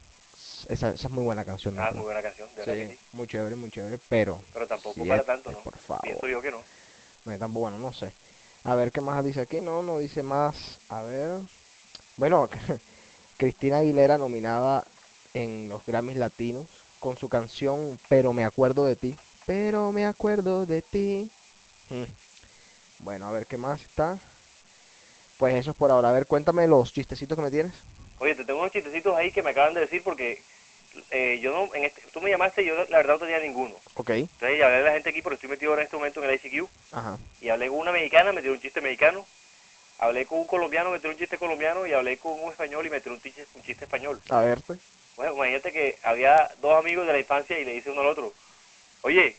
Esa, 0.69 0.91
esa 0.91 1.07
es 1.07 1.09
muy 1.09 1.23
buena 1.25 1.43
canción. 1.43 1.77
Ah, 1.77 1.89
¿no? 1.89 1.97
muy 1.97 2.05
buena 2.05 2.21
canción, 2.21 2.47
de 2.55 2.65
verdad 2.65 2.73
que 2.73 2.87
Sí, 2.87 2.93
sí. 2.93 2.99
muy 3.11 3.27
chévere, 3.27 3.55
muy 3.55 3.69
chévere, 3.69 3.99
pero 4.07 4.41
Pero 4.53 4.67
tampoco 4.67 5.03
para 5.05 5.23
tanto, 5.23 5.51
¿no? 5.51 5.59
por 5.59 5.77
favor. 5.77 6.03
Pienso 6.03 6.27
yo 6.27 6.41
que 6.41 6.51
no. 6.51 6.61
no, 7.25 7.37
tampoco, 7.37 7.61
bueno, 7.61 7.79
no 7.79 7.91
sé. 7.91 8.13
A 8.63 8.75
ver 8.75 8.91
qué 8.93 9.01
más 9.01 9.25
dice 9.25 9.41
aquí. 9.41 9.59
No, 9.59 9.83
no 9.83 9.97
dice 9.97 10.23
más. 10.23 10.79
A 10.87 11.01
ver. 11.01 11.41
Bueno, 12.15 12.47
Cristina 13.37 13.79
Aguilera 13.79 14.17
nominada 14.17 14.85
en 15.33 15.67
los 15.67 15.85
Grammys 15.85 16.17
Latinos 16.17 16.67
con 16.99 17.17
su 17.17 17.27
canción 17.27 17.99
Pero 18.07 18.31
me 18.31 18.45
acuerdo 18.45 18.85
de 18.85 18.95
ti. 18.95 19.15
Pero 19.45 19.91
me 19.91 20.05
acuerdo 20.05 20.65
de 20.65 20.81
ti. 20.81 21.29
Mm. 21.89 22.03
Bueno, 22.99 23.27
a 23.27 23.31
ver 23.31 23.45
qué 23.47 23.57
más 23.57 23.81
está. 23.81 24.17
Pues 25.37 25.55
eso 25.55 25.71
es 25.71 25.77
por 25.77 25.91
ahora. 25.91 26.09
A 26.09 26.13
ver, 26.13 26.25
cuéntame 26.25 26.67
los 26.67 26.93
chistecitos 26.93 27.37
que 27.37 27.43
me 27.43 27.51
tienes. 27.51 27.73
Oye, 28.19 28.35
te 28.35 28.45
tengo 28.45 28.59
unos 28.59 28.71
chistecitos 28.71 29.15
ahí 29.15 29.31
que 29.31 29.43
me 29.43 29.51
acaban 29.51 29.73
de 29.73 29.81
decir 29.81 30.03
porque 30.03 30.41
eh, 31.11 31.39
yo 31.41 31.51
no, 31.51 31.73
en 31.75 31.85
este, 31.85 32.01
tú 32.11 32.21
me 32.21 32.29
llamaste 32.29 32.61
y 32.61 32.67
yo 32.67 32.75
la 32.75 32.97
verdad 32.97 33.15
no 33.15 33.19
tenía 33.19 33.39
ninguno. 33.39 33.75
Ok. 33.95 34.11
Entonces 34.11 34.59
ya 34.59 34.65
hablé 34.65 34.77
de 34.77 34.83
la 34.83 34.93
gente 34.93 35.09
aquí 35.09 35.21
porque 35.21 35.35
estoy 35.35 35.49
metido 35.49 35.71
ahora 35.71 35.81
en 35.81 35.85
este 35.87 35.97
momento 35.97 36.23
en 36.23 36.29
el 36.29 36.35
ICQ 36.35 36.67
Ajá. 36.91 37.17
y 37.41 37.49
hablé 37.49 37.67
con 37.67 37.79
una 37.79 37.91
mexicana, 37.91 38.31
me 38.31 38.41
tiró 38.41 38.53
un 38.53 38.61
chiste 38.61 38.81
mexicano. 38.81 39.25
Hablé 39.99 40.25
con 40.25 40.39
un 40.39 40.47
colombiano, 40.47 40.91
me 40.91 40.99
tiró 40.99 41.11
un 41.11 41.17
chiste 41.17 41.37
colombiano 41.37 41.87
y 41.87 41.93
hablé 41.93 42.17
con 42.17 42.39
un 42.39 42.51
español 42.51 42.85
y 42.85 42.89
me 42.89 42.99
tiró 43.01 43.15
un 43.15 43.21
chiste, 43.21 43.45
un 43.55 43.63
chiste 43.63 43.85
español. 43.85 44.21
A 44.29 44.41
ver, 44.41 44.59
pues. 44.61 44.79
Bueno, 45.15 45.33
imagínate 45.33 45.71
que 45.71 45.97
había 46.03 46.49
dos 46.61 46.77
amigos 46.77 47.05
de 47.05 47.13
la 47.13 47.19
infancia 47.19 47.57
y 47.59 47.65
le 47.65 47.73
dice 47.73 47.91
uno 47.91 48.01
al 48.01 48.07
otro, 48.07 48.33
oye, 49.01 49.35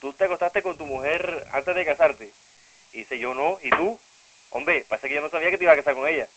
¿tú 0.00 0.12
te 0.12 0.24
acostaste 0.24 0.62
con 0.62 0.76
tu 0.76 0.86
mujer 0.86 1.46
antes 1.52 1.74
de 1.74 1.84
casarte? 1.84 2.30
Y 2.92 2.98
dice, 2.98 3.18
yo 3.18 3.34
no, 3.34 3.58
¿y 3.62 3.70
tú? 3.70 3.98
Hombre, 4.50 4.84
parece 4.88 5.08
que 5.08 5.14
yo 5.14 5.20
no 5.20 5.30
sabía 5.30 5.50
que 5.50 5.58
te 5.58 5.64
iba 5.64 5.72
a 5.72 5.76
casar 5.76 5.94
con 5.94 6.08
ella. 6.08 6.28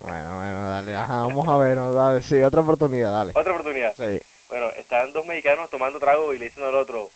Bueno, 0.00 0.36
bueno, 0.36 0.70
dale. 0.70 0.96
Ajá, 0.96 1.16
vamos 1.18 1.48
a 1.48 1.56
ver. 1.58 1.76
Dale, 1.76 2.22
sí, 2.22 2.42
otra 2.42 2.60
oportunidad, 2.60 3.12
dale. 3.12 3.32
Otra 3.34 3.52
oportunidad. 3.52 3.94
Sí. 3.96 4.20
Bueno, 4.48 4.68
están 4.70 5.12
dos 5.12 5.24
mexicanos 5.24 5.70
tomando 5.70 5.98
trago 5.98 6.34
y 6.34 6.38
le 6.38 6.46
dicen 6.46 6.64
al 6.64 6.74
otro, 6.74 7.10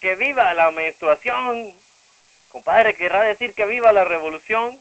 ¡que 0.00 0.14
viva 0.16 0.52
la 0.54 0.70
menstruación! 0.70 1.72
Compadre, 2.50 2.94
querrá 2.94 3.22
decir 3.22 3.54
que 3.54 3.64
viva 3.66 3.92
la 3.92 4.04
revolución. 4.04 4.78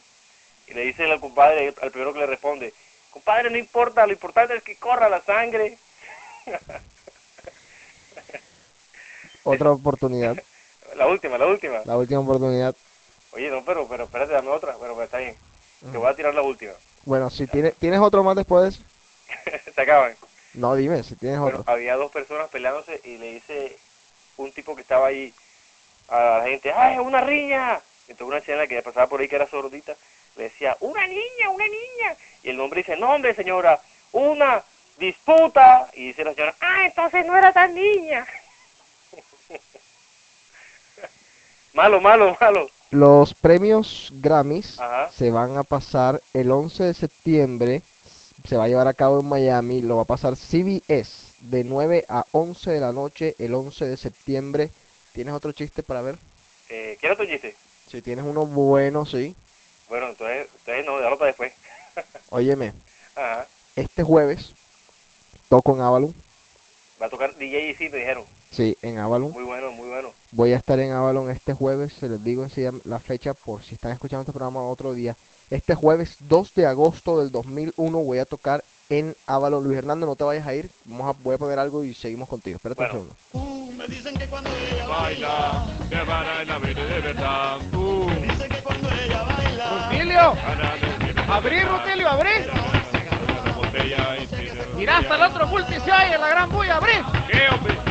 Y 0.67 0.73
le 0.73 0.81
dice 0.81 1.11
al 1.11 1.19
compadre, 1.19 1.73
al 1.81 1.91
primero 1.91 2.13
que 2.13 2.19
le 2.19 2.27
responde, 2.27 2.73
compadre, 3.09 3.49
no 3.49 3.57
importa, 3.57 4.05
lo 4.05 4.13
importante 4.13 4.55
es 4.55 4.61
que 4.61 4.75
corra 4.75 5.09
la 5.09 5.21
sangre. 5.21 5.77
Otra 9.43 9.71
oportunidad. 9.71 10.37
La 10.95 11.07
última, 11.07 11.37
la 11.37 11.45
última. 11.47 11.79
La 11.85 11.97
última 11.97 12.19
oportunidad. 12.19 12.75
Oye, 13.31 13.49
no, 13.49 13.63
pero, 13.63 13.87
pero 13.87 14.05
espérate, 14.05 14.33
dame 14.33 14.49
otra. 14.49 14.75
Bueno, 14.77 14.95
pues 14.95 15.05
está 15.05 15.17
bien. 15.19 15.35
Te 15.91 15.97
voy 15.97 16.07
a 16.09 16.15
tirar 16.15 16.33
la 16.33 16.41
última. 16.41 16.73
Bueno, 17.05 17.29
si 17.29 17.47
tienes, 17.47 17.75
¿tienes 17.75 17.99
otro 17.99 18.23
más 18.23 18.35
después? 18.35 18.79
Se 19.75 19.81
acaban. 19.81 20.15
No, 20.53 20.75
dime, 20.75 21.03
si 21.03 21.15
tienes 21.15 21.39
Bueno, 21.39 21.59
otro. 21.59 21.71
había 21.71 21.95
dos 21.95 22.11
personas 22.11 22.49
peleándose 22.49 22.99
y 23.03 23.17
le 23.17 23.33
dice 23.33 23.77
un 24.37 24.51
tipo 24.51 24.75
que 24.75 24.81
estaba 24.81 25.07
ahí 25.07 25.33
a 26.09 26.39
la 26.39 26.43
gente, 26.45 26.71
¡ay, 26.73 26.97
una 26.97 27.21
riña! 27.21 27.79
Entonces 28.07 28.27
una 28.27 28.37
anciana 28.37 28.65
que 28.67 28.81
pasaba 28.81 29.07
por 29.07 29.21
ahí 29.21 29.27
que 29.27 29.35
era 29.35 29.47
sordita, 29.47 29.95
le 30.35 30.43
decía, 30.45 30.75
¡una 30.79 31.05
niña, 31.07 31.49
una 31.53 31.65
niña! 31.65 32.15
Y 32.41 32.49
el 32.49 32.59
hombre 32.59 32.79
dice, 32.81 32.97
no, 32.97 33.13
hombre, 33.13 33.35
señora, 33.35 33.79
una 34.11 34.63
disputa. 34.97 35.87
Y 35.93 36.07
dice 36.07 36.23
la 36.23 36.33
señora, 36.33 36.55
¡ah, 36.59 36.85
entonces 36.87 37.25
no 37.25 37.37
era 37.37 37.53
tan 37.53 37.73
niña! 37.75 38.25
malo, 41.73 42.01
malo, 42.01 42.37
malo. 42.39 42.69
Los 42.91 43.33
premios 43.33 44.09
Grammys 44.15 44.79
Ajá. 44.79 45.09
se 45.11 45.29
van 45.31 45.57
a 45.57 45.63
pasar 45.63 46.21
el 46.33 46.51
11 46.51 46.85
de 46.85 46.93
septiembre. 46.93 47.81
Se 48.47 48.57
va 48.57 48.63
a 48.65 48.67
llevar 48.67 48.87
a 48.87 48.93
cabo 48.93 49.19
en 49.19 49.27
Miami. 49.27 49.81
Lo 49.81 49.97
va 49.97 50.03
a 50.03 50.05
pasar 50.05 50.35
CBS 50.35 51.33
de 51.41 51.63
9 51.63 52.05
a 52.09 52.25
11 52.31 52.71
de 52.71 52.79
la 52.79 52.91
noche 52.91 53.35
el 53.37 53.53
11 53.53 53.85
de 53.85 53.97
septiembre. 53.97 54.69
¿Tienes 55.13 55.33
otro 55.33 55.51
chiste 55.51 55.83
para 55.83 56.01
ver? 56.01 56.17
Eh, 56.69 56.97
¿Quieres 56.99 57.17
tu 57.17 57.25
chiste? 57.25 57.55
Si 57.87 58.01
tienes 58.01 58.25
uno 58.25 58.45
bueno, 58.45 59.05
sí. 59.05 59.35
Bueno, 59.87 60.09
entonces, 60.09 60.47
entonces 60.59 60.85
no, 60.85 60.97
déjalo 60.97 61.17
para 61.17 61.27
después. 61.27 61.53
Óyeme, 62.29 62.73
Ajá. 63.15 63.47
este 63.75 64.03
jueves 64.03 64.53
toco 65.49 65.75
en 65.75 65.81
Avalon. 65.81 66.15
Va 67.01 67.07
a 67.07 67.09
tocar 67.09 67.35
DJ 67.35 67.69
y 67.69 67.75
sí, 67.75 67.89
me 67.89 67.97
dijeron. 67.97 68.25
Sí, 68.51 68.75
en 68.81 68.97
Avalon. 68.97 69.31
Muy 69.31 69.43
bueno, 69.43 69.71
muy 69.71 69.87
bueno. 69.89 70.09
Voy 70.31 70.53
a 70.53 70.57
estar 70.57 70.79
en 70.79 70.91
Avalon 70.91 71.29
este 71.29 71.53
jueves, 71.53 71.93
se 71.93 72.09
les 72.09 72.23
digo 72.23 72.43
enseguida 72.43 72.71
la 72.85 72.99
fecha 72.99 73.33
por 73.33 73.61
si 73.63 73.75
están 73.75 73.91
escuchando 73.91 74.21
este 74.21 74.31
programa 74.33 74.61
otro 74.63 74.93
día. 74.93 75.15
Este 75.49 75.75
jueves 75.75 76.17
2 76.19 76.53
de 76.55 76.65
agosto 76.67 77.19
del 77.19 77.31
2001 77.31 77.97
voy 77.99 78.19
a 78.19 78.25
tocar 78.25 78.63
en 78.89 79.15
Avalon. 79.27 79.63
Luis 79.63 79.77
Hernando, 79.77 80.05
no 80.05 80.15
te 80.15 80.23
vayas 80.23 80.45
a 80.47 80.53
ir. 80.55 80.69
Vamos 80.85 81.15
a, 81.15 81.19
voy 81.23 81.35
a 81.35 81.37
poner 81.37 81.59
algo 81.59 81.83
y 81.83 81.93
seguimos 81.93 82.27
contigo. 82.29 82.55
Espérate 82.57 82.81
Bueno. 82.83 82.99
un 83.33 83.41
segundo. 83.41 83.73
Me 83.77 83.87
dicen 83.87 84.15
que 84.17 84.27
cuando 84.27 84.49
ella 84.49 84.87
baila, 84.87 85.65
me 85.89 86.03
van 86.03 86.49
a 86.51 86.57
ver 86.59 86.75
de 86.75 86.99
verdad. 87.01 87.57
Uh. 87.73 88.05
Me 88.09 88.15
dicen 88.27 88.49
que 88.49 88.61
cuando 88.61 88.89
ella 88.91 89.23
baila, 89.23 89.89
Rutilio, 89.89 90.19
abrí, 91.33 91.61
Rutilio, 91.63 92.09
abrí. 92.09 92.29
la 93.45 93.51
botella 93.55 94.17
y 94.21 94.27
tira. 94.27 94.65
Mira 94.75 94.97
hasta 94.97 95.15
el 95.15 95.21
otro 95.21 95.47
multi 95.47 95.73
se 95.75 95.91
oye 95.91 96.17
la 96.17 96.27
gran 96.29 96.49
bulla, 96.49 96.75
abrí. 96.77 96.93
¿Qué, 97.31 97.41
hombre? 97.53 97.88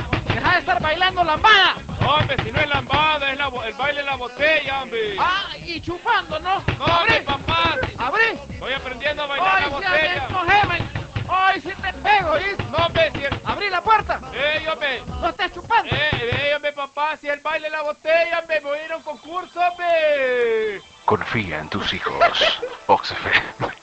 De 0.52 0.58
estar 0.58 0.80
bailando 0.80 1.24
lambada. 1.24 1.76
Hombre, 2.06 2.36
si 2.42 2.52
no 2.52 2.60
es 2.60 2.68
lambada, 2.68 3.32
es 3.32 3.38
la 3.38 3.48
el 3.66 3.74
baile 3.74 4.00
en 4.00 4.06
la 4.06 4.16
botella, 4.16 4.82
hombre. 4.82 5.16
Ah, 5.18 5.50
y 5.64 5.80
chupando, 5.80 6.38
¿no? 6.38 6.62
No, 6.78 6.84
abrí, 6.86 7.16
hombre, 7.16 7.20
papá. 7.22 7.76
abrí. 7.98 8.24
Estoy 8.50 8.72
aprendiendo 8.72 9.22
a 9.22 9.26
bailar 9.26 9.54
Hoy 9.56 9.60
la 9.60 9.68
me 9.68 9.74
botella. 9.74 10.28
Hoy 11.28 11.60
sí 11.60 11.68
te 11.82 11.92
pego, 11.92 12.34
¿viste? 12.34 12.64
No, 12.70 12.78
hombre, 12.86 13.12
si 13.12 13.24
el... 13.24 13.40
Abrí 13.44 13.68
la 13.68 13.82
puerta. 13.82 14.20
¡Ey, 14.32 14.66
hombre! 14.66 15.02
No 15.06 15.28
estés 15.28 15.52
chupando. 15.52 15.94
¡Eh, 15.94 16.46
ey, 16.46 16.54
hombre, 16.54 16.72
papá! 16.72 17.16
Si 17.18 17.28
el 17.28 17.40
baile 17.40 17.66
en 17.66 17.72
la 17.74 17.82
botella, 17.82 18.38
hombre, 18.40 18.60
voy 18.60 18.78
a 18.78 18.84
ir 18.86 18.92
a 18.92 18.96
un 18.96 19.02
concurso, 19.02 19.60
hombre. 19.60 20.80
Confía 21.04 21.58
en 21.60 21.68
tus 21.68 21.92
hijos. 21.92 22.14
Box 22.86 23.10
FM. 23.12 23.74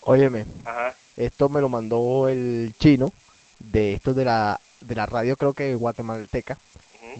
Óyeme, 0.00 0.46
Ajá. 0.64 0.94
esto 1.16 1.48
me 1.48 1.60
lo 1.60 1.68
mandó 1.68 2.28
el 2.28 2.74
chino 2.78 3.12
de 3.58 3.94
esto 3.94 4.12
de 4.14 4.24
la 4.24 4.60
de 4.86 4.94
la 4.94 5.06
radio 5.06 5.36
creo 5.36 5.52
que 5.52 5.74
guatemalteca 5.74 6.58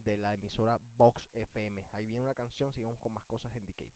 de 0.03 0.17
la 0.17 0.33
emisora 0.33 0.79
Vox 0.95 1.29
FM. 1.33 1.87
Ahí 1.91 2.05
viene 2.05 2.23
una 2.23 2.35
canción, 2.35 2.73
sigamos 2.73 2.99
con 2.99 3.13
más 3.13 3.25
cosas 3.25 3.55
en 3.55 3.65
Decay. 3.65 3.91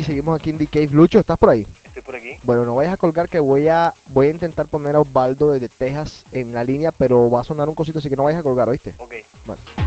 Seguimos 0.00 0.38
aquí 0.38 0.50
en 0.50 0.58
The 0.58 0.66
Cave. 0.66 0.88
Lucho, 0.92 1.18
¿estás 1.18 1.36
por 1.36 1.50
ahí? 1.50 1.66
Estoy 1.84 2.02
por 2.02 2.16
aquí. 2.16 2.36
Bueno, 2.42 2.64
no 2.64 2.76
vayas 2.76 2.94
a 2.94 2.96
colgar 2.96 3.28
que 3.28 3.40
voy 3.40 3.68
a 3.68 3.92
voy 4.06 4.28
a 4.28 4.30
intentar 4.30 4.66
poner 4.66 4.96
a 4.96 5.00
Osvaldo 5.00 5.52
desde 5.52 5.68
Texas 5.68 6.24
en 6.32 6.54
la 6.54 6.64
línea, 6.64 6.92
pero 6.92 7.30
va 7.30 7.40
a 7.40 7.44
sonar 7.44 7.68
un 7.68 7.74
cosito, 7.74 7.98
así 7.98 8.08
que 8.08 8.16
no 8.16 8.24
vayas 8.24 8.40
a 8.40 8.44
colgar, 8.44 8.68
¿oíste? 8.68 8.94
Ok. 8.98 9.14
Bueno. 9.44 9.81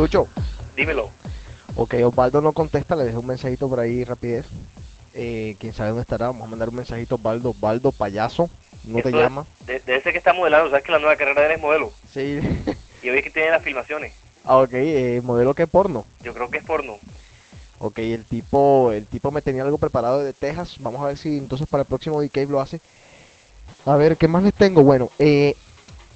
Lucho, 0.00 0.28
Dímelo. 0.74 1.10
ok, 1.76 1.94
Osvaldo 2.06 2.40
no 2.40 2.52
contesta, 2.54 2.96
le 2.96 3.04
dejé 3.04 3.18
un 3.18 3.26
mensajito 3.26 3.68
por 3.68 3.80
ahí 3.80 4.02
rapidez. 4.02 4.46
Eh, 5.12 5.56
quién 5.58 5.74
sabe 5.74 5.90
dónde 5.90 6.02
estará, 6.02 6.28
vamos 6.28 6.46
a 6.46 6.50
mandar 6.50 6.70
un 6.70 6.76
mensajito 6.76 7.16
Osvaldo, 7.16 7.50
Osvaldo 7.50 7.92
payaso, 7.92 8.48
no 8.86 9.02
te 9.02 9.10
Eso 9.10 9.18
es- 9.18 9.22
llama. 9.24 9.44
Sí, 12.14 12.40
Y 13.02 13.10
hoy 13.10 13.18
es 13.18 13.24
que 13.24 13.30
tiene 13.30 13.50
las 13.50 13.62
filmaciones. 13.62 14.14
ah, 14.46 14.56
ok, 14.56 14.72
eh, 14.72 15.20
modelo 15.22 15.52
que 15.52 15.66
porno. 15.66 16.06
Yo 16.22 16.32
creo 16.32 16.50
que 16.50 16.58
es 16.58 16.64
porno. 16.64 16.96
Ok, 17.78 17.98
el 17.98 18.24
tipo, 18.24 18.92
el 18.92 19.04
tipo 19.04 19.30
me 19.30 19.42
tenía 19.42 19.64
algo 19.64 19.76
preparado 19.76 20.24
de 20.24 20.32
Texas. 20.32 20.76
Vamos 20.80 21.02
a 21.02 21.08
ver 21.08 21.18
si 21.18 21.36
entonces 21.36 21.66
para 21.68 21.82
el 21.82 21.86
próximo 21.86 22.22
DK 22.22 22.46
lo 22.48 22.60
hace. 22.62 22.80
A 23.84 23.96
ver, 23.96 24.16
¿qué 24.16 24.28
más 24.28 24.42
les 24.44 24.54
tengo? 24.54 24.82
Bueno, 24.82 25.10
eh, 25.18 25.54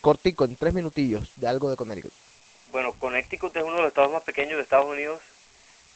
cortico, 0.00 0.44
en 0.44 0.56
tres 0.56 0.74
minutillos, 0.74 1.32
de 1.36 1.48
algo 1.48 1.70
de 1.70 1.76
Connecticut. 1.76 2.12
Bueno, 2.70 2.92
Connecticut 2.92 3.56
es 3.56 3.62
uno 3.62 3.76
de 3.76 3.82
los 3.82 3.88
estados 3.88 4.12
más 4.12 4.22
pequeños 4.22 4.56
de 4.56 4.62
Estados 4.62 4.86
Unidos. 4.86 5.20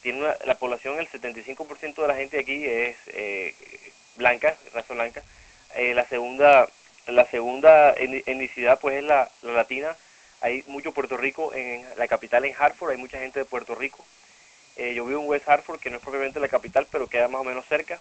Tiene 0.01 0.19
una- 0.21 0.35
la 0.45 0.55
población, 0.55 0.99
el 0.99 1.07
75% 1.07 2.01
de 2.01 2.07
la 2.07 2.15
gente 2.15 2.39
aquí 2.39 2.65
es 2.65 2.95
eh, 3.07 3.53
blanca, 4.17 4.57
raza 4.73 4.93
blanca. 4.93 5.21
Eh, 5.75 5.93
la 5.93 6.05
segunda, 6.07 6.67
la 7.07 7.25
segunda 7.25 7.95
etni- 7.95 8.23
etnicidad 8.25 8.79
pues 8.79 8.97
es 8.97 9.03
la, 9.03 9.29
la 9.41 9.53
latina. 9.53 9.95
Hay 10.41 10.63
mucho 10.67 10.91
Puerto 10.91 11.17
Rico 11.17 11.53
en 11.53 11.85
la 11.97 12.07
capital, 12.07 12.45
en 12.45 12.55
Hartford, 12.57 12.91
hay 12.91 12.97
mucha 12.97 13.19
gente 13.19 13.39
de 13.39 13.45
Puerto 13.45 13.75
Rico. 13.75 14.03
Eh, 14.75 14.93
yo 14.93 15.05
vivo 15.05 15.21
en 15.21 15.27
West 15.27 15.47
Hartford, 15.47 15.79
que 15.79 15.89
no 15.89 15.97
es 15.97 16.01
propiamente 16.01 16.39
la 16.39 16.47
capital, 16.47 16.87
pero 16.91 17.07
queda 17.07 17.27
más 17.27 17.41
o 17.41 17.43
menos 17.43 17.65
cerca. 17.67 17.99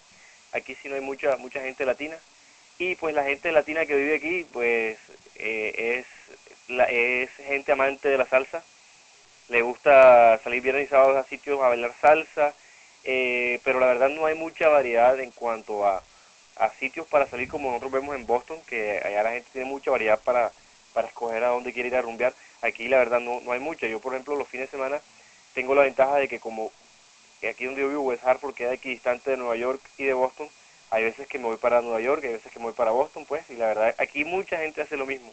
Aquí 0.53 0.75
sí 0.77 0.89
no 0.89 0.95
hay 0.95 1.01
mucha 1.01 1.37
mucha 1.37 1.61
gente 1.61 1.85
latina. 1.85 2.17
Y 2.79 2.95
pues 2.95 3.15
la 3.15 3.25
gente 3.25 3.53
latina 3.53 3.85
que 3.85 3.95
vive 3.95 4.17
aquí, 4.17 4.47
pues 4.53 4.97
eh, 5.37 5.99
es, 5.99 6.07
la, 6.69 6.85
es 6.85 7.31
gente 7.33 7.73
amante 7.73 8.09
de 8.09 8.19
la 8.19 8.27
salsa. 8.27 8.63
Le 9.49 9.63
gusta 9.63 10.41
salir 10.43 10.63
viernes 10.63 10.87
y 10.87 10.91
sábados 10.91 11.17
a 11.17 11.29
sitios 11.29 11.61
a 11.61 11.69
bailar 11.69 11.93
salsa, 12.01 12.55
eh, 13.05 13.61
pero 13.65 13.81
la 13.81 13.87
verdad 13.87 14.09
no 14.09 14.25
hay 14.27 14.35
mucha 14.35 14.69
variedad 14.69 15.19
en 15.21 15.31
cuanto 15.33 15.85
a, 15.87 16.03
a 16.61 16.71
sitios 16.75 17.07
para 17.07 17.27
salir 17.27 17.49
como 17.49 17.69
nosotros 17.69 17.93
vemos 17.93 18.15
en 18.15 18.27
Boston, 18.27 18.61
que 18.67 19.01
allá 19.03 19.23
la 19.23 19.33
gente 19.33 19.49
tiene 19.53 19.67
mucha 19.67 19.91
variedad 19.91 20.21
para, 20.21 20.53
para 20.93 21.09
escoger 21.09 21.43
a 21.43 21.49
dónde 21.49 21.73
quiere 21.73 21.89
ir 21.89 21.97
a 21.97 22.03
rumbear. 22.03 22.35
Aquí 22.61 22.87
la 22.87 22.99
verdad 22.99 23.19
no, 23.19 23.41
no 23.41 23.53
hay 23.53 23.61
mucha. 23.61 23.87
Yo, 23.87 23.99
por 24.01 24.13
ejemplo, 24.13 24.37
los 24.37 24.47
fines 24.47 24.69
de 24.69 24.77
semana 24.77 25.01
tengo 25.55 25.75
la 25.75 25.83
ventaja 25.83 26.17
de 26.17 26.29
que 26.29 26.39
como 26.39 26.71
aquí 27.49 27.65
donde 27.65 27.81
yo 27.81 27.89
vivo, 27.89 28.03
West 28.03 28.25
Hartford, 28.25 28.55
queda 28.55 28.73
aquí 28.73 28.91
distante 28.91 29.31
de 29.31 29.37
Nueva 29.39 29.57
York 29.57 29.81
y 29.97 30.05
de 30.05 30.13
Boston, 30.13 30.49
hay 30.91 31.05
veces 31.05 31.27
que 31.27 31.39
me 31.39 31.47
voy 31.47 31.57
para 31.57 31.81
Nueva 31.81 32.01
York, 32.01 32.23
hay 32.25 32.33
veces 32.33 32.53
que 32.53 32.59
me 32.59 32.67
voy 32.67 32.75
para 32.75 32.91
Boston, 32.91 33.25
pues, 33.27 33.49
y 33.49 33.55
la 33.55 33.69
verdad, 33.69 33.95
aquí 33.99 34.25
mucha 34.25 34.59
gente 34.59 34.83
hace 34.83 34.97
lo 34.97 35.07
mismo. 35.07 35.33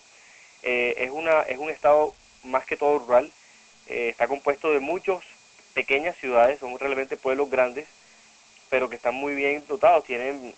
Eh, 0.63 0.95
es, 0.97 1.11
una, 1.11 1.41
es 1.41 1.57
un 1.57 1.69
estado 1.69 2.13
más 2.43 2.65
que 2.65 2.77
todo 2.77 2.99
rural, 2.99 3.31
eh, 3.87 4.09
está 4.09 4.27
compuesto 4.27 4.71
de 4.71 4.79
muchas 4.79 5.19
pequeñas 5.73 6.15
ciudades, 6.17 6.59
son 6.59 6.77
realmente 6.79 7.17
pueblos 7.17 7.49
grandes, 7.49 7.87
pero 8.69 8.89
que 8.89 8.95
están 8.95 9.15
muy 9.15 9.35
bien 9.35 9.63
dotados, 9.67 10.05
tienen 10.05 10.53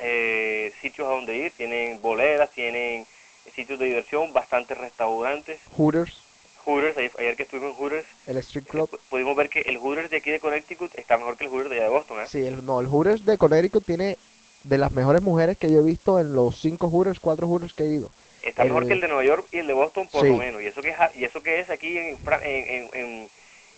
eh, 0.00 0.72
sitios 0.80 1.06
a 1.08 1.12
donde 1.12 1.36
ir, 1.36 1.52
tienen 1.52 2.00
boleras, 2.02 2.50
tienen 2.50 3.06
sitios 3.54 3.78
de 3.78 3.86
diversión, 3.86 4.32
bastantes 4.32 4.76
restaurantes, 4.78 5.60
Hooters, 5.76 6.22
Hooters, 6.64 6.96
ayer, 6.96 7.12
ayer 7.18 7.36
que 7.36 7.42
estuvimos 7.44 7.72
en 7.72 7.76
Hooters, 7.76 8.06
el 8.26 8.36
Street 8.38 8.64
Club. 8.66 8.90
pu- 8.90 8.98
pudimos 9.10 9.36
ver 9.36 9.48
que 9.48 9.60
el 9.60 9.76
Hooters 9.78 10.10
de 10.10 10.16
aquí 10.16 10.30
de 10.30 10.40
Connecticut 10.40 10.94
está 10.98 11.18
mejor 11.18 11.36
que 11.36 11.44
el 11.44 11.50
Hooters 11.50 11.70
de 11.70 11.76
allá 11.76 11.84
de 11.84 11.90
Boston, 11.90 12.20
¿eh? 12.20 12.26
Sí, 12.26 12.44
el, 12.46 12.64
no, 12.64 12.80
el 12.80 12.86
Hooters 12.86 13.24
de 13.24 13.36
Connecticut 13.38 13.84
tiene 13.84 14.16
de 14.64 14.78
las 14.78 14.92
mejores 14.92 15.20
mujeres 15.22 15.58
que 15.58 15.70
yo 15.70 15.80
he 15.80 15.84
visto 15.84 16.18
en 16.18 16.32
los 16.34 16.58
cinco 16.58 16.88
Hooters, 16.88 17.20
cuatro 17.20 17.46
Hooters 17.46 17.74
que 17.74 17.84
he 17.84 17.94
ido. 17.94 18.10
Está 18.42 18.64
mejor 18.64 18.82
el- 18.82 18.88
que 18.88 18.94
el 18.94 19.00
de 19.00 19.08
Nueva 19.08 19.24
York 19.24 19.46
y 19.52 19.58
el 19.58 19.66
de 19.66 19.72
Boston 19.74 20.08
por 20.08 20.22
Sí. 20.22 20.28
lo 20.28 20.36
menos. 20.36 20.62
Y 20.62 20.66
eso 20.66 20.80
que 20.82 20.90
es, 20.90 20.96
y 21.16 21.24
eso 21.24 21.42
que 21.42 21.60
es 21.60 21.70
aquí 21.70 21.96
en, 21.98 22.18
en, 22.42 22.68
en- 22.68 22.90
en- 22.94 23.28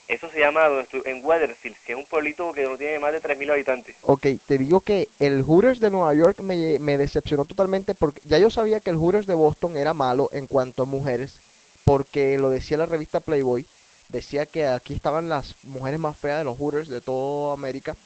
eso 0.09 0.31
se 0.31 0.39
llama 0.39 0.69
en 1.05 1.25
Weatherfield, 1.25 1.77
que 1.85 1.93
es 1.93 1.99
un 1.99 2.07
pueblito 2.07 2.53
que 2.53 2.63
no 2.63 2.79
tiene 2.79 2.99
más 2.99 3.13
de 3.13 3.21
3.000 3.21 3.53
habitantes. 3.53 3.97
Ok, 4.03 4.27
te 4.47 4.59
digo 4.59 4.81
que 4.81 5.09
el 5.19 5.43
Hooters 5.43 5.81
de 5.81 5.91
Nueva 5.91 6.15
York 6.15 6.41
me, 6.41 6.79
me 6.79 6.97
decepcionó 6.97 7.45
totalmente 7.45 7.95
porque 7.95 8.21
ya 8.25 8.39
yo 8.39 8.49
sabía 8.51 8.81
que 8.81 8.91
el 8.91 8.97
Hooters 8.97 9.27
de 9.27 9.35
Boston 9.35 9.77
era 9.77 9.95
malo 9.95 10.29
en 10.33 10.47
cuanto 10.47 10.85
a 10.85 10.87
mujeres, 10.87 11.41
porque 11.85 12.39
lo 12.39 12.51
decía 12.51 12.77
la 12.77 12.87
revista 12.87 13.21
Playboy, 13.21 13.67
decía 14.09 14.47
que 14.47 14.67
aquí 14.69 14.95
estaban 14.95 15.29
las 15.29 15.57
mujeres 15.65 15.99
más 15.99 16.17
feas 16.17 16.39
de 16.39 16.45
los 16.45 16.57
Hooters 16.57 16.89
de 16.89 17.01
toda 17.01 17.55
América, 17.55 17.97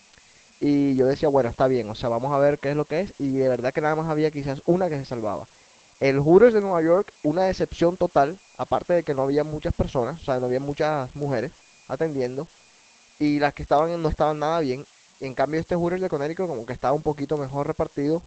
y 0.58 0.94
yo 0.94 1.06
decía, 1.06 1.28
bueno, 1.28 1.50
está 1.50 1.66
bien, 1.68 1.88
o 1.90 1.94
sea, 1.94 2.08
vamos 2.08 2.32
a 2.32 2.38
ver 2.38 2.58
qué 2.58 2.70
es 2.70 2.76
lo 2.76 2.86
que 2.86 3.00
es, 3.00 3.12
y 3.18 3.36
de 3.36 3.48
verdad 3.48 3.74
que 3.74 3.80
nada 3.80 3.96
más 3.96 4.08
había 4.08 4.30
quizás 4.30 4.62
una 4.64 4.88
que 4.88 4.98
se 4.98 5.04
salvaba. 5.04 5.46
El 6.00 6.18
Hooters 6.18 6.54
de 6.54 6.62
Nueva 6.62 6.80
York, 6.80 7.12
una 7.22 7.44
decepción 7.44 7.98
total, 7.98 8.38
aparte 8.56 8.94
de 8.94 9.02
que 9.02 9.12
no 9.12 9.22
había 9.22 9.44
muchas 9.44 9.74
personas, 9.74 10.20
o 10.22 10.24
sea, 10.24 10.40
no 10.40 10.46
había 10.46 10.60
muchas 10.60 11.14
mujeres 11.14 11.50
atendiendo, 11.90 12.50
y 13.18 13.40
las 13.40 13.54
que 13.54 13.62
estaban 13.62 14.02
no 14.02 14.08
estaban 14.08 14.38
nada 14.40 14.60
bien. 14.60 14.86
En 15.20 15.34
cambio, 15.34 15.60
este 15.60 15.76
Hooters 15.76 16.02
de 16.02 16.08
Connecticut 16.10 16.48
como 16.48 16.66
que 16.66 16.72
estaba 16.74 16.94
un 16.94 17.02
poquito 17.02 17.38
mejor 17.38 17.66
repartido 17.68 18.24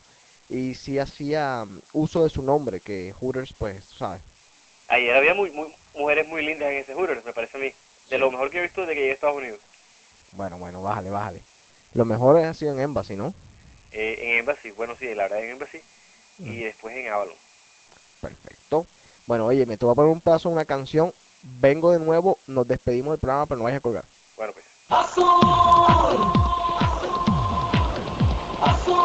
y 0.49 0.75
sí 0.75 0.99
hacía 0.99 1.65
mm, 1.65 1.81
uso 1.93 2.23
de 2.23 2.29
su 2.29 2.43
nombre, 2.43 2.81
que 2.81 3.13
Hooters, 3.13 3.53
pues, 3.53 3.85
¿sabes? 3.85 4.23
Ayer 4.87 5.13
había 5.15 5.33
muy, 5.33 5.51
muy- 5.51 5.75
mujeres 5.93 6.25
muy 6.25 6.41
lindas 6.41 6.71
en 6.71 6.77
ese 6.77 6.93
Hooters, 6.93 7.25
me 7.25 7.33
parece 7.33 7.57
a 7.57 7.59
mí. 7.59 7.73
De 8.09 8.17
lo 8.17 8.31
mejor 8.31 8.49
que 8.49 8.59
he 8.59 8.61
visto 8.61 8.81
desde 8.81 8.93
que 8.93 8.99
llegué 9.01 9.11
a 9.11 9.15
Estados 9.15 9.37
Unidos. 9.37 9.59
Bueno, 10.31 10.57
bueno, 10.59 10.81
bájale, 10.81 11.09
bájale. 11.09 11.45
Lo 11.93 12.03
mejor 12.05 12.37
ha 12.37 12.53
sido 12.53 12.73
en 12.73 12.79
Embassy, 12.81 13.15
¿no? 13.15 13.33
Eh, 13.91 14.17
en 14.19 14.29
Embassy, 14.39 14.71
bueno, 14.71 14.95
sí, 14.97 15.05
la 15.15 15.23
verdad 15.23 15.43
en 15.43 15.51
Embassy. 15.51 15.81
Y 16.43 16.63
después 16.63 16.95
en 16.97 17.07
Avalon. 17.07 17.37
Perfecto. 18.19 18.87
Bueno, 19.25 19.45
oye, 19.47 19.65
me 19.65 19.77
te 19.77 19.85
voy 19.85 19.93
a 19.93 19.95
poner 19.95 20.11
un 20.11 20.21
pedazo 20.21 20.49
de 20.49 20.55
una 20.55 20.65
canción. 20.65 21.13
Vengo 21.43 21.91
de 21.91 21.99
nuevo, 21.99 22.37
nos 22.47 22.67
despedimos 22.67 23.11
del 23.11 23.19
programa, 23.19 23.45
pero 23.45 23.57
no 23.57 23.65
vayas 23.65 23.79
a 23.79 23.81
colgar. 23.81 24.05
Bueno, 24.37 24.53
pues. 24.53 24.65
Azul, 28.61 29.03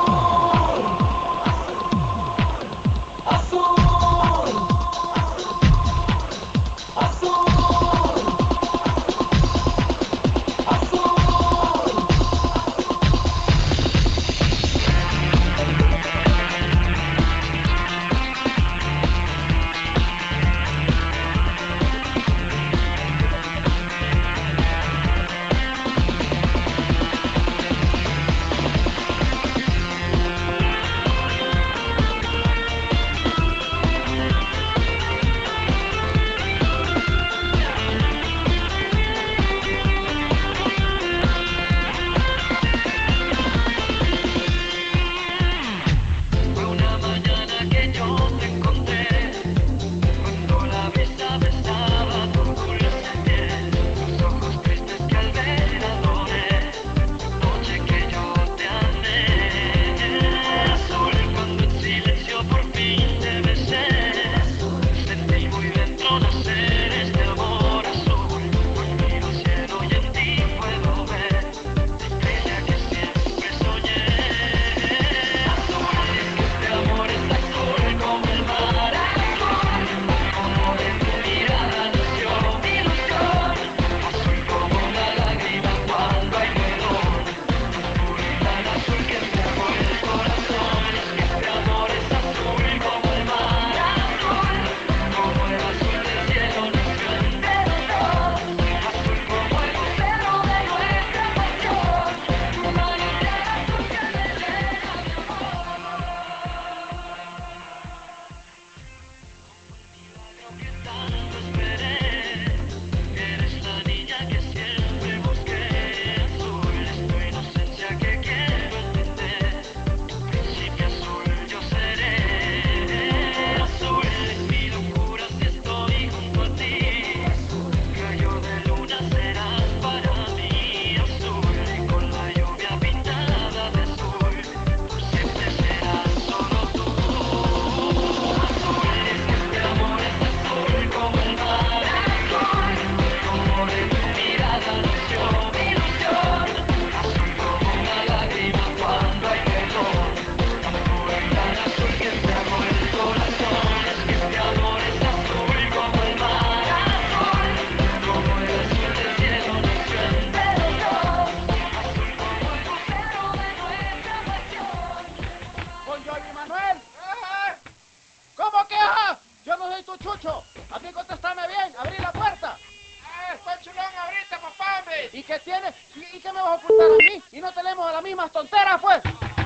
¿Y 175.19 175.25
qué 175.25 175.37
tienes? 175.41 175.75
¿Y, 175.97 176.21
qué 176.21 176.33
me 176.33 176.41
vas 176.41 176.51
a 176.51 176.55
ocultar 176.55 176.87
a 176.87 176.97
mí? 176.97 177.23
¿Y 177.33 177.41
no 177.41 177.51
tenemos 177.51 177.93
las 177.93 178.03
mismas 178.05 178.31
tonteras, 178.31 178.81
pues? 178.81 179.01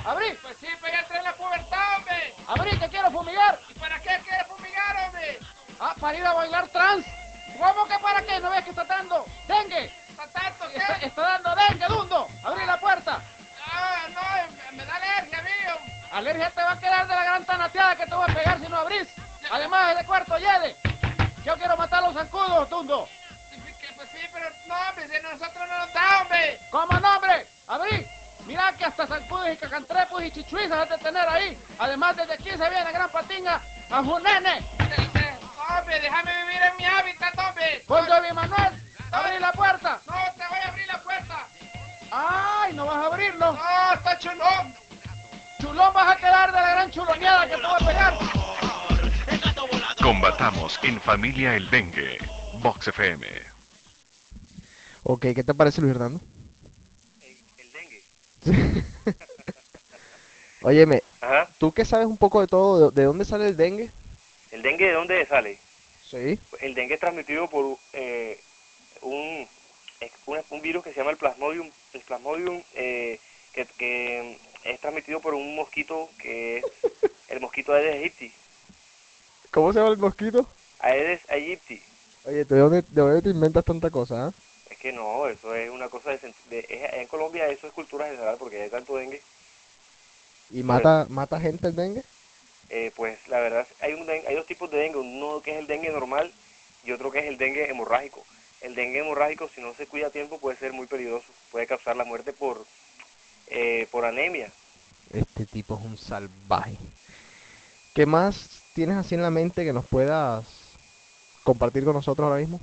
¡Abrí! 0.05 0.39
Pues 0.43 0.55
sí, 0.61 0.67
pero 0.79 0.93
ya 0.93 1.01
entré 1.01 1.23
la 1.23 1.33
pubertad, 1.33 1.97
hombre. 1.97 2.35
¡Abrí, 2.47 2.77
te 2.77 2.89
quiero 2.91 3.11
fumigar! 3.11 3.59
¿Y 3.71 3.79
para 3.79 3.99
qué 4.01 4.21
quieres 4.23 4.47
fumigar, 4.49 4.97
hombre? 5.07 5.39
Ah, 5.81 5.95
para 5.99 6.19
ir 6.19 6.27
a 6.27 6.35
bailar 6.35 6.69
trans. 6.69 7.07
¿Cómo 7.59 7.87
que 7.87 7.99
para 8.01 8.21
qué? 8.21 8.39
¿No 8.41 8.51
ves 8.51 8.65
que 8.65 8.71
está 8.71 8.85
dando 8.85 9.25
dengue? 9.49 9.91
¿Está 10.11 10.27
tanto 10.27 10.69
qué? 10.69 10.77
Está, 10.77 10.95
está 10.97 11.23
dando 11.23 11.55
dengue, 11.55 11.87
dundo. 11.87 12.29
¡Abrí 12.45 12.67
la 12.67 12.79
puerta! 12.79 13.23
Ah, 13.65 14.09
no, 14.11 14.77
me 14.77 14.85
da 14.85 14.95
alergia, 14.97 15.41
mío. 15.41 15.75
Alergia 16.13 16.51
te 16.51 16.63
va 16.63 16.73
a 16.73 16.81
quedar 16.81 17.09
de 17.09 17.15
la 17.15 17.25
gran 17.25 17.45
tanateada 17.47 17.97
que 17.97 18.05
te 18.05 18.15
voy 18.15 18.31
a 18.31 18.35
pegar 18.35 18.61
si 18.61 18.69
no 18.69 18.77
abrís. 18.77 19.09
Además, 19.51 19.97
de 19.97 20.05
cuarto, 20.05 20.37
Yede. 20.37 20.77
Yo 21.47 21.57
quiero 21.57 21.79
matar 21.79 22.05
a 22.05 22.09
los 22.09 22.15
zancudos, 22.15 22.69
dundo 22.69 23.09
hombre, 24.73 25.09
si 25.09 25.23
nosotros 25.23 25.69
no 25.69 25.79
nos 25.79 25.93
da, 25.93 26.23
hombre. 26.23 26.61
¿Cómo 26.71 27.01
nombre? 27.01 27.47
Abrí. 27.67 28.07
Mira 28.47 28.73
que 28.77 28.85
hasta 28.85 29.07
zancudos 29.07 29.49
y 29.53 29.57
cacantrepos 29.57 30.23
y 30.25 30.31
chichuizas 30.31 30.79
has 30.79 30.89
de 30.89 30.99
tener 30.99 31.29
ahí. 31.29 31.57
Además, 31.79 32.17
desde 32.17 32.35
aquí 32.35 32.51
se 32.51 32.71
viene 32.71 32.93
Gran 32.93 33.11
Patinga 33.11 33.61
a 33.91 34.03
Junene. 34.03 34.65
Hombre, 35.69 36.01
déjame 36.01 36.33
vivir 36.43 36.63
en 36.63 36.77
mi 36.77 36.85
hábitat, 36.85 37.39
hombre. 37.39 37.85
Con 37.87 38.05
Jovi 38.07 38.33
Manuel. 38.33 38.73
Abrí 39.13 39.39
la 39.39 39.53
puerta. 39.53 40.01
No, 40.07 40.15
te 40.37 40.49
voy 40.49 40.59
a 40.59 40.69
abrir 40.69 40.87
la 40.87 40.99
puerta. 40.99 41.47
Ay, 42.11 42.73
no 42.75 42.87
vas 42.87 42.97
a 42.97 43.07
abrirlo. 43.07 43.53
No, 43.53 43.93
está 43.95 44.19
chulón. 44.19 44.75
Chulón 45.61 45.95
vas 45.95 46.17
a 46.17 46.17
quedar 46.17 46.53
de 46.53 46.61
la 46.61 46.71
gran 46.73 46.91
chuloneada 46.91 47.47
que 47.47 47.57
te 47.57 47.63
voy 47.63 47.77
a 47.81 47.87
pegar. 47.87 48.15
Combatamos 50.03 50.81
en 50.83 51.01
familia 51.01 51.55
el 51.55 51.71
dengue. 51.71 52.19
Box 52.55 52.89
FM. 52.89 53.52
Ok, 55.05 55.27
¿qué 55.35 55.43
te 55.43 55.55
parece 55.55 55.81
Luis 55.81 55.95
Hernando? 55.95 56.21
El 57.59 57.73
dengue. 57.73 58.03
Óyeme, 60.63 61.03
Ajá. 61.21 61.49
¿tú 61.59 61.73
que 61.73 61.85
sabes 61.85 62.07
un 62.07 62.17
poco 62.17 62.41
de 62.41 62.47
todo? 62.47 62.91
¿De, 62.91 63.01
de 63.01 63.07
dónde 63.07 63.25
sale 63.25 63.49
el 63.49 63.57
dengue? 63.57 63.91
¿El 64.53 64.63
dengue 64.63 64.87
de 64.87 64.93
dónde 64.93 65.27
sale? 65.27 65.59
Sí. 66.09 66.39
El 66.61 66.75
dengue 66.75 66.95
es 66.95 67.01
transmitido 67.01 67.49
por 67.49 67.79
eh, 67.93 68.39
un, 69.01 69.49
un 70.51 70.61
virus 70.61 70.85
que 70.85 70.93
se 70.93 71.01
llama 71.01 71.11
el 71.11 71.17
plasmodium, 71.17 71.71
el 71.95 72.01
plasmodium 72.03 72.63
eh, 72.75 73.19
que, 73.53 73.67
que 73.77 74.39
es 74.65 74.81
transmitido 74.81 75.21
por 75.21 75.35
un 75.35 75.57
mosquito 75.57 76.09
que 76.19 76.59
es 76.59 76.65
el 77.29 77.41
mosquito 77.41 77.73
Aedes 77.73 77.95
aegypti. 77.95 78.33
¿Cómo 79.51 79.73
se 79.73 79.81
llama 79.81 79.91
el 79.93 79.99
mosquito? 79.99 80.47
Aedes 80.79 81.21
aegypti. 81.29 81.83
Oye, 82.25 82.45
¿de 82.45 82.59
dónde, 82.59 82.83
de 82.83 83.01
dónde 83.01 83.23
te 83.23 83.31
inventas 83.31 83.65
tanta 83.65 83.91
cosa, 83.91 84.27
ah? 84.27 84.33
Es 84.73 84.79
que 84.79 84.93
no, 84.93 85.29
eso 85.29 85.55
es 85.55 85.71
una 85.71 85.89
cosa 85.89 86.11
de, 86.11 86.35
de- 86.51 86.67
es- 86.69 86.93
en 86.95 87.07
Colombia 87.07 87.47
eso 87.49 87.67
es 87.67 87.73
cultura 87.73 88.07
general 88.09 88.37
porque 88.39 88.63
hay 88.63 88.71
tanto 88.71 88.97
dengue. 88.97 89.23
¿Y 90.51 90.63
mata, 90.63 91.07
mata 91.11 91.41
gente 91.41 91.69
el 91.69 91.75
dengue? 91.75 92.05
Eh, 92.71 92.91
pues 92.97 93.19
la 93.29 93.41
verdad 93.41 93.67
hay 93.81 93.93
un 93.93 94.09
hay 94.09 94.35
dos 94.35 94.47
tipos 94.47 94.71
de 94.71 94.79
dengue, 94.79 94.99
uno 94.99 95.41
que 95.43 95.53
es 95.53 95.59
el 95.59 95.67
dengue 95.67 95.91
normal 95.91 96.33
y 96.85 96.93
otro 96.93 97.11
que 97.11 97.21
es 97.21 97.27
el 97.27 97.39
dengue 97.39 97.69
hemorrágico. 97.71 98.25
El 98.61 98.75
dengue 98.75 99.01
hemorrágico 99.01 99.49
si 99.55 99.61
no 99.61 99.75
se 99.75 99.87
cuida 99.87 100.07
a 100.09 100.11
tiempo 100.11 100.39
puede 100.39 100.57
ser 100.59 100.73
muy 100.73 100.87
peligroso, 100.87 101.27
puede 101.51 101.67
causar 101.67 101.97
la 101.97 102.05
muerte 102.05 102.33
por 102.33 102.65
eh, 103.49 103.87
por 103.91 104.05
anemia. 104.07 104.53
Este 105.11 105.47
tipo 105.47 105.79
es 105.79 105.85
un 105.85 105.97
salvaje. 105.97 106.77
¿Qué 107.95 108.07
más 108.07 108.65
tienes 108.73 108.97
así 108.97 109.15
en 109.15 109.23
la 109.23 109.31
mente 109.31 109.65
que 109.65 109.73
nos 109.73 109.87
puedas 109.87 110.47
compartir 111.45 111.85
con 111.85 111.95
nosotros 111.95 112.27
ahora 112.27 112.41
mismo? 112.41 112.61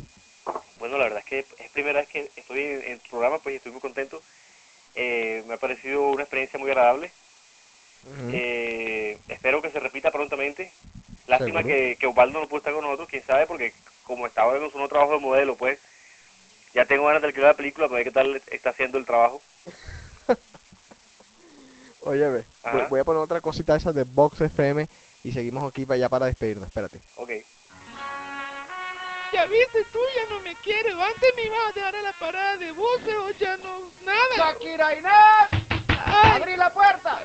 Bueno, 0.89 1.03
la 1.03 1.09
verdad 1.09 1.23
es 1.23 1.25
que 1.25 1.63
es 1.63 1.69
primera 1.69 1.99
vez 1.99 2.09
que 2.09 2.31
estoy 2.35 2.61
en, 2.63 2.97
tu 2.97 3.09
programa, 3.11 3.37
pues 3.37 3.57
estoy 3.57 3.71
muy 3.71 3.79
contento. 3.79 4.23
Eh, 4.95 5.43
me 5.45 5.53
ha 5.53 5.57
parecido 5.57 6.09
una 6.09 6.23
experiencia 6.23 6.57
muy 6.57 6.71
agradable. 6.71 7.11
Eh, 8.31 9.19
espero 9.27 9.61
que 9.61 9.69
se 9.69 9.79
repita 9.79 10.09
prontamente. 10.09 10.71
Lástima 11.27 11.63
que, 11.63 11.95
que 11.99 12.07
Osvaldo 12.07 12.39
no 12.41 12.47
pudo 12.47 12.57
estar 12.57 12.73
con 12.73 12.83
nosotros, 12.83 13.07
quién 13.07 13.23
sabe, 13.23 13.45
porque 13.45 13.71
como 14.03 14.25
estaba 14.25 14.57
en 14.57 14.71
su 14.71 14.77
nuevo 14.77 14.89
trabajo 14.89 15.13
de 15.13 15.19
modelo, 15.19 15.55
pues 15.55 15.77
ya 16.73 16.85
tengo 16.85 17.05
ganas 17.05 17.21
de 17.21 17.27
alquilar 17.27 17.51
la 17.51 17.57
película 17.57 17.87
para 17.87 17.97
ver 17.97 18.05
qué 18.05 18.11
tal 18.11 18.41
está 18.49 18.71
haciendo 18.71 18.97
el 18.97 19.05
trabajo. 19.05 19.43
Voy, 22.01 22.23
Ajá. 22.63 22.87
voy 22.89 22.99
a 22.99 23.03
poner 23.03 23.21
otra 23.21 23.41
cosita 23.41 23.75
esa 23.75 23.93
de 23.93 24.05
Box 24.05 24.41
FM 24.41 24.87
y 25.23 25.33
seguimos 25.33 25.69
aquí 25.69 25.85
para 25.85 25.97
allá 25.97 26.09
para 26.09 26.25
despedirnos. 26.25 26.65
Espérate. 26.65 26.99
Ok. 27.17 27.29
Ya 29.31 29.45
viste, 29.45 29.83
tú 29.85 29.99
ya 30.15 30.33
no 30.33 30.39
me 30.41 30.55
quieres. 30.55 30.95
Antes 30.95 31.35
me 31.35 31.43
ibas 31.43 31.59
a 31.69 31.71
dejar 31.71 31.95
a 31.95 32.01
la 32.01 32.13
parada 32.13 32.57
de 32.57 32.71
buses 32.71 33.15
o 33.15 33.29
ya 33.31 33.57
no, 33.57 33.91
nada. 34.03 34.35
Shakira 34.35 34.95
Inés. 34.95 35.69
Abrí 36.05 36.55
la 36.55 36.69
puerta. 36.71 37.21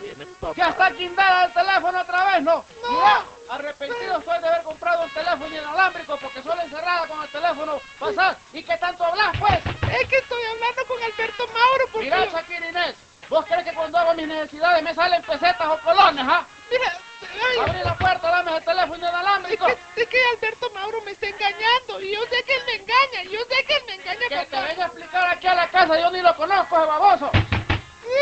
Ya 0.56 0.68
está 0.68 0.90
guindada 0.90 1.44
el 1.44 1.52
teléfono 1.52 2.00
otra 2.00 2.24
vez, 2.26 2.42
¿no? 2.42 2.64
Mira, 2.90 3.24
arrepentido 3.48 4.18
estoy 4.18 4.40
de 4.40 4.48
haber 4.48 4.62
comprado 4.62 5.04
un 5.04 5.10
teléfono 5.10 5.46
inalámbrico 5.46 6.16
porque 6.18 6.42
suele 6.42 6.62
encerrada 6.62 7.06
con 7.06 7.22
el 7.22 7.28
teléfono 7.28 7.80
pasar. 7.98 8.36
¿Y 8.52 8.62
qué 8.62 8.76
tanto 8.76 9.04
hablas, 9.04 9.36
pues? 9.38 9.58
Es 9.92 10.08
que 10.08 10.16
estoy 10.16 10.42
hablando 10.42 10.86
con 10.86 11.02
Alberto 11.02 11.46
Mauro 11.46 11.84
porque... 11.92 12.10
Mira, 12.10 12.26
Shakira 12.26 12.68
Inés, 12.68 12.94
¿vos 13.28 13.44
crees 13.46 13.64
que 13.64 13.74
cuando 13.74 13.98
hago 13.98 14.14
mis 14.14 14.26
necesidades 14.26 14.82
me 14.82 14.94
salen 14.94 15.22
pesetas 15.22 15.68
o 15.68 15.78
colones, 15.78 16.24
ah? 16.28 16.44
Mira, 16.70 16.98
ay, 17.32 17.58
Abrí 17.60 17.82
la 17.84 17.96
puerta, 17.96 18.30
dame 18.30 18.56
el 18.56 18.64
teléfono 18.64 18.94
es 18.94 19.00
inalámbrico. 19.12 19.66
que, 19.66 20.02
es 20.02 20.08
que 20.08 20.18
Alberto 20.36 20.70
Mauro 20.70 21.00
me 21.02 21.10
está 21.12 21.26
engañando 21.28 22.00
y 22.00 22.12
yo 22.12 22.20
sé 22.26 22.42
que 22.44 22.54
él 22.54 22.62
me 22.66 22.74
engaña, 22.74 23.22
yo 23.30 23.40
sé 23.44 23.64
que 23.64 23.76
él 23.76 23.82
me 23.86 23.94
engaña, 23.94 24.28
Que 24.28 24.46
te 24.46 24.60
venga 24.60 24.84
a 24.84 24.86
explicar 24.86 25.28
aquí 25.28 25.46
a 25.46 25.54
la 25.54 25.68
casa, 25.68 25.98
yo 26.00 26.10
ni 26.10 26.20
lo 26.22 26.36
conozco, 26.36 26.76
ese 26.78 26.86
baboso. 26.86 27.30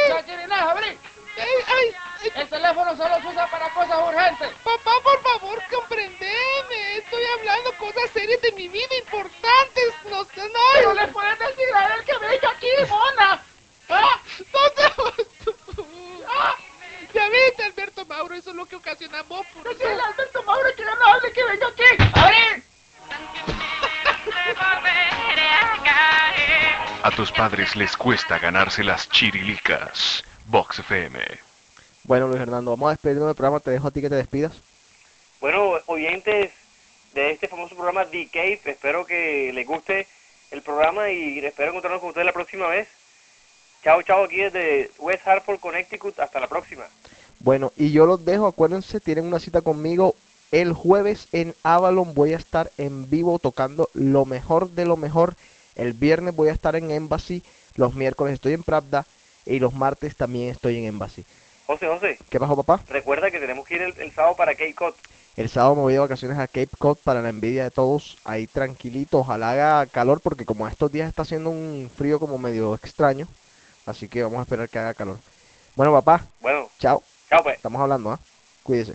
Shakira 0.08 0.44
Inés, 0.44 0.58
abrí. 0.58 0.98
Ay, 1.34 1.48
ay, 1.66 1.94
ay, 2.24 2.32
El 2.34 2.48
teléfono 2.48 2.96
solo 2.96 3.20
se 3.22 3.26
usa 3.26 3.46
para 3.50 3.68
cosas 3.70 3.98
urgentes. 4.06 4.50
papá, 4.62 4.92
por 5.02 5.22
favor, 5.22 5.62
comprendeme. 5.70 6.96
Estoy 6.98 7.24
hablando 7.38 7.72
cosas 7.78 8.10
serias 8.12 8.40
de 8.42 8.52
mi 8.52 8.68
vida, 8.68 8.94
importantes. 8.98 9.94
No 10.10 10.24
sé, 10.24 10.42
no. 10.48 10.60
Pero 10.74 10.92
le 10.94 11.08
puedes 11.08 11.38
decir 11.38 11.74
a 11.74 11.94
él 11.94 12.04
que 12.04 12.18
venga 12.18 12.50
aquí, 12.50 12.68
mona. 12.88 13.42
¿Ah? 13.88 14.20
No 14.52 14.70
te... 14.70 15.82
Ya 17.14 17.28
viste, 17.28 17.62
Alberto 17.64 18.06
Mauro, 18.06 18.34
eso 18.34 18.50
es 18.50 18.51
lo 18.62 18.68
que 18.68 18.76
ocasiona 18.76 19.22
vos. 19.22 19.44
Por... 19.52 19.64
Decirle 19.64 20.00
a 20.00 20.06
Alberto 20.06 20.42
Mauro 20.44 20.68
que 20.76 20.84
no 20.84 20.92
hable, 20.92 21.32
que 21.32 21.44
venga 21.44 21.66
aquí. 21.66 21.82
A 27.02 27.10
tus 27.10 27.32
padres 27.32 27.74
les 27.74 27.96
cuesta 27.96 28.38
ganarse 28.38 28.84
las 28.84 29.08
chirilicas. 29.08 30.22
Box 30.46 30.78
FM. 30.78 31.18
Bueno, 32.04 32.28
Luis 32.28 32.40
Hernando, 32.40 32.70
vamos 32.70 32.86
a 32.88 32.90
despedirnos 32.92 33.26
del 33.26 33.34
programa. 33.34 33.58
Te 33.58 33.72
dejo 33.72 33.88
a 33.88 33.90
ti 33.90 34.00
que 34.00 34.08
te 34.08 34.14
despidas. 34.14 34.52
Bueno, 35.40 35.80
oyentes 35.86 36.52
de 37.14 37.32
este 37.32 37.48
famoso 37.48 37.74
programa 37.74 38.06
The 38.06 38.28
Cave, 38.32 38.60
espero 38.64 39.04
que 39.04 39.50
les 39.52 39.66
guste 39.66 40.06
el 40.52 40.62
programa 40.62 41.10
y 41.10 41.44
espero 41.44 41.70
encontrarnos 41.70 42.00
con 42.00 42.10
ustedes 42.10 42.26
la 42.26 42.32
próxima 42.32 42.68
vez. 42.68 42.86
Chao, 43.82 44.00
chao, 44.02 44.24
aquí 44.24 44.36
desde 44.36 44.92
West 44.98 45.26
Hartford, 45.26 45.58
Connecticut. 45.58 46.20
Hasta 46.20 46.38
la 46.38 46.46
próxima. 46.46 46.84
Bueno, 47.42 47.72
y 47.76 47.90
yo 47.90 48.06
los 48.06 48.24
dejo, 48.24 48.46
acuérdense, 48.46 49.00
tienen 49.00 49.26
una 49.26 49.40
cita 49.40 49.62
conmigo 49.62 50.14
el 50.52 50.72
jueves 50.72 51.26
en 51.32 51.54
Avalon. 51.64 52.14
Voy 52.14 52.34
a 52.34 52.36
estar 52.36 52.70
en 52.78 53.10
vivo 53.10 53.38
tocando 53.40 53.88
lo 53.94 54.24
mejor 54.24 54.70
de 54.70 54.84
lo 54.84 54.96
mejor. 54.96 55.34
El 55.74 55.92
viernes 55.92 56.36
voy 56.36 56.50
a 56.50 56.52
estar 56.52 56.76
en 56.76 56.90
Embassy. 56.90 57.42
Los 57.74 57.94
miércoles 57.94 58.34
estoy 58.34 58.52
en 58.52 58.62
Pravda. 58.62 59.06
Y 59.44 59.58
los 59.58 59.74
martes 59.74 60.14
también 60.14 60.50
estoy 60.50 60.78
en 60.78 60.84
Embassy. 60.84 61.24
José, 61.66 61.88
José, 61.88 62.18
¿Qué 62.30 62.38
pasó, 62.38 62.54
papá? 62.54 62.80
recuerda 62.88 63.30
que 63.30 63.40
tenemos 63.40 63.66
que 63.66 63.74
ir 63.74 63.82
el, 63.82 63.94
el 63.98 64.12
sábado 64.12 64.36
para 64.36 64.52
Cape 64.52 64.74
Cod. 64.74 64.94
El 65.36 65.48
sábado 65.48 65.74
me 65.74 65.82
voy 65.82 65.94
de 65.94 65.98
vacaciones 65.98 66.38
a 66.38 66.46
Cape 66.46 66.68
Cod 66.78 66.98
para 67.02 67.22
la 67.22 67.30
envidia 67.30 67.64
de 67.64 67.70
todos. 67.70 68.18
Ahí 68.24 68.46
tranquilito, 68.46 69.18
ojalá 69.18 69.52
haga 69.52 69.86
calor 69.86 70.20
porque 70.20 70.44
como 70.44 70.68
estos 70.68 70.92
días 70.92 71.08
está 71.08 71.22
haciendo 71.22 71.50
un 71.50 71.90
frío 71.96 72.20
como 72.20 72.38
medio 72.38 72.74
extraño. 72.74 73.26
Así 73.86 74.06
que 74.06 74.22
vamos 74.22 74.38
a 74.38 74.42
esperar 74.42 74.68
que 74.68 74.78
haga 74.78 74.94
calor. 74.94 75.18
Bueno, 75.74 75.92
papá, 75.92 76.26
Bueno, 76.40 76.68
chao. 76.78 77.02
Pues. 77.40 77.56
Estamos 77.56 77.80
hablando, 77.80 78.10
¿ah? 78.10 78.18
Cuídese. 78.62 78.94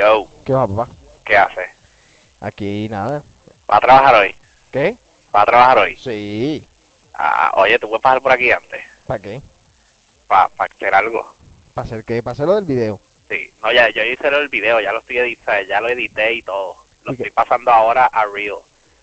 Yo, 0.00 0.26
¿Qué 0.46 0.54
va, 0.54 0.66
papá? 0.66 0.88
¿qué 1.26 1.36
haces? 1.36 1.68
Aquí 2.40 2.88
nada. 2.88 3.22
¿Vas 3.66 3.76
a 3.76 3.80
trabajar 3.80 4.14
hoy? 4.14 4.34
¿Qué? 4.72 4.96
¿Vas 5.30 5.42
a 5.42 5.46
trabajar 5.46 5.78
hoy? 5.80 5.96
Sí. 5.96 6.66
Ah, 7.12 7.52
oye, 7.56 7.78
¿tú 7.78 7.86
puedes 7.86 8.02
pasar 8.02 8.22
por 8.22 8.32
aquí 8.32 8.50
antes? 8.50 8.82
¿Para 9.06 9.20
qué? 9.20 9.42
Para 10.26 10.50
hacer 10.56 10.94
algo. 10.94 11.34
¿Para 11.74 11.84
hacer 11.86 12.02
qué? 12.02 12.22
¿Para 12.22 12.32
hacer 12.32 12.46
lo 12.46 12.54
del 12.54 12.64
video? 12.64 12.98
Sí. 13.28 13.52
No, 13.62 13.70
ya, 13.72 13.90
yo 13.90 14.02
hice 14.02 14.28
el 14.28 14.48
video, 14.48 14.80
ya 14.80 14.90
lo 14.92 15.00
estoy 15.00 15.18
editando, 15.18 15.68
ya 15.68 15.82
lo 15.82 15.90
edité 15.90 16.32
y 16.32 16.40
todo. 16.40 16.76
Lo 17.04 17.12
estoy 17.12 17.30
pasando 17.30 17.70
ahora 17.70 18.06
a 18.06 18.24
Reel. 18.24 18.54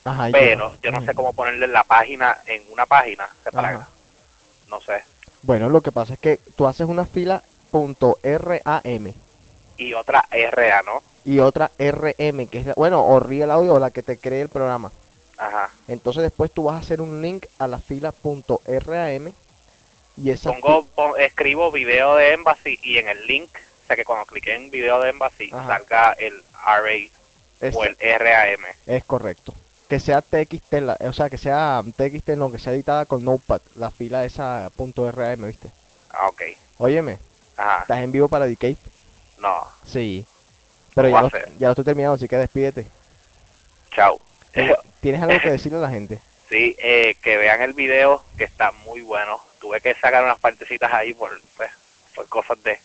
Ajá. 0.04 0.30
¿y 0.30 0.32
Pero 0.32 0.78
yo 0.82 0.90
no 0.90 1.06
sé 1.06 1.14
cómo 1.14 1.32
ponerle 1.32 1.68
la 1.68 1.84
página, 1.84 2.40
en 2.48 2.64
una 2.72 2.88
página 2.88 3.30
separada. 3.44 3.88
No 4.68 4.82
sé. 4.82 5.04
Bueno, 5.44 5.70
lo 5.70 5.82
que 5.82 5.92
pasa 5.92 6.14
es 6.14 6.20
que 6.20 6.40
tú 6.56 6.66
haces 6.66 6.88
una 6.88 7.06
fila 7.06 7.44
punto 7.70 8.18
.ram 8.24 9.14
Y 9.78 9.94
otra 9.94 10.26
RA, 10.32 10.82
¿no? 10.84 11.02
y 11.26 11.40
otra 11.40 11.72
RM, 11.78 12.48
que 12.48 12.60
es, 12.60 12.66
la- 12.68 12.74
bueno, 12.76 13.06
o 13.06 13.20
Real 13.20 13.52
Audio 13.52 13.74
o 13.74 13.80
la 13.80 13.92
que 13.92 14.02
te 14.02 14.18
cree 14.18 14.42
el 14.42 14.48
programa. 14.50 14.92
Ajá. 15.38 15.70
Entonces 15.90 16.24
después 16.24 16.52
tú 16.52 16.64
vas 16.64 16.76
a 16.76 16.80
hacer 16.80 17.02
un 17.02 17.22
link 17.22 17.46
a 17.60 17.68
la 17.68 17.80
fila 17.80 18.12
punto 18.14 18.62
.ram 18.66 19.34
y 20.16 20.32
esa 20.32 20.52
Pongo, 20.54 20.86
pon- 20.96 21.20
escribo 21.20 21.70
video 21.72 22.16
de 22.16 22.32
Embassy 22.34 22.80
y 22.82 22.98
en 22.98 23.10
el 23.10 23.28
link, 23.28 23.50
o 23.54 23.88
sea 23.88 23.96
que 23.98 24.06
cuando 24.06 24.26
clique 24.26 24.56
en 24.56 24.72
video 24.72 25.00
de 25.02 25.10
Embassy 25.10 25.50
Ajá. 25.54 25.68
salga 25.80 26.14
el 26.14 26.34
RA 26.66 27.10
es, 27.60 27.76
o 27.76 27.84
el 27.84 27.96
RAM. 28.20 28.62
es 28.86 29.04
correcto. 29.04 29.54
Que 29.90 30.00
sea 30.00 30.22
TXT, 30.22 30.74
la- 30.82 30.98
o 31.02 31.14
sea, 31.14 31.30
que 31.30 31.38
sea 31.38 31.84
TXT, 31.96 32.30
no, 32.38 32.52
que 32.52 32.58
sea 32.60 32.74
editada 32.74 33.06
con 33.06 33.24
Notepad, 33.26 33.62
la 33.76 33.92
fila 33.92 34.24
esa 34.26 34.72
punto 34.76 35.12
.ram, 35.12 35.46
¿viste? 35.46 35.70
Ah, 36.12 36.28
ok. 36.30 36.42
Óyeme, 36.78 37.20
Ajá. 37.58 37.82
¿estás 37.82 38.00
en 38.00 38.12
vivo 38.14 38.28
para 38.30 38.46
Decay? 38.48 38.76
No. 39.38 39.68
Sí. 39.86 40.26
Pero 40.96 41.12
¿Cómo 41.12 41.30
ya 41.30 41.40
lo, 41.40 41.46
ya 41.60 41.68
lo 41.68 41.72
estoy 41.74 41.86
terminando, 41.86 42.16
así 42.16 42.28
que 42.28 42.38
despídete. 42.38 42.88
Chao. 43.96 44.20
¿Tienes- 44.54 44.78
¿Tienes 45.02 45.22
algo 45.22 45.40
que 45.40 45.52
decirle 45.52 45.78
a 45.78 45.82
la 45.82 45.90
gente? 45.92 46.20
Sí, 46.50 46.76
eh, 46.80 47.16
que 47.22 47.38
vean 47.38 47.62
el 47.62 47.74
video, 47.74 48.24
que 48.38 48.46
está 48.46 48.72
muy 48.72 49.02
bueno. 49.02 49.40
Tuve 49.60 49.80
que 49.82 49.94
sacar 49.96 50.24
unas 50.24 50.40
partecitas 50.40 50.92
ahí 50.94 51.14
por, 51.14 51.40
pues, 51.56 51.70
por 52.16 52.28
cosas 52.28 52.62
de... 52.64 52.80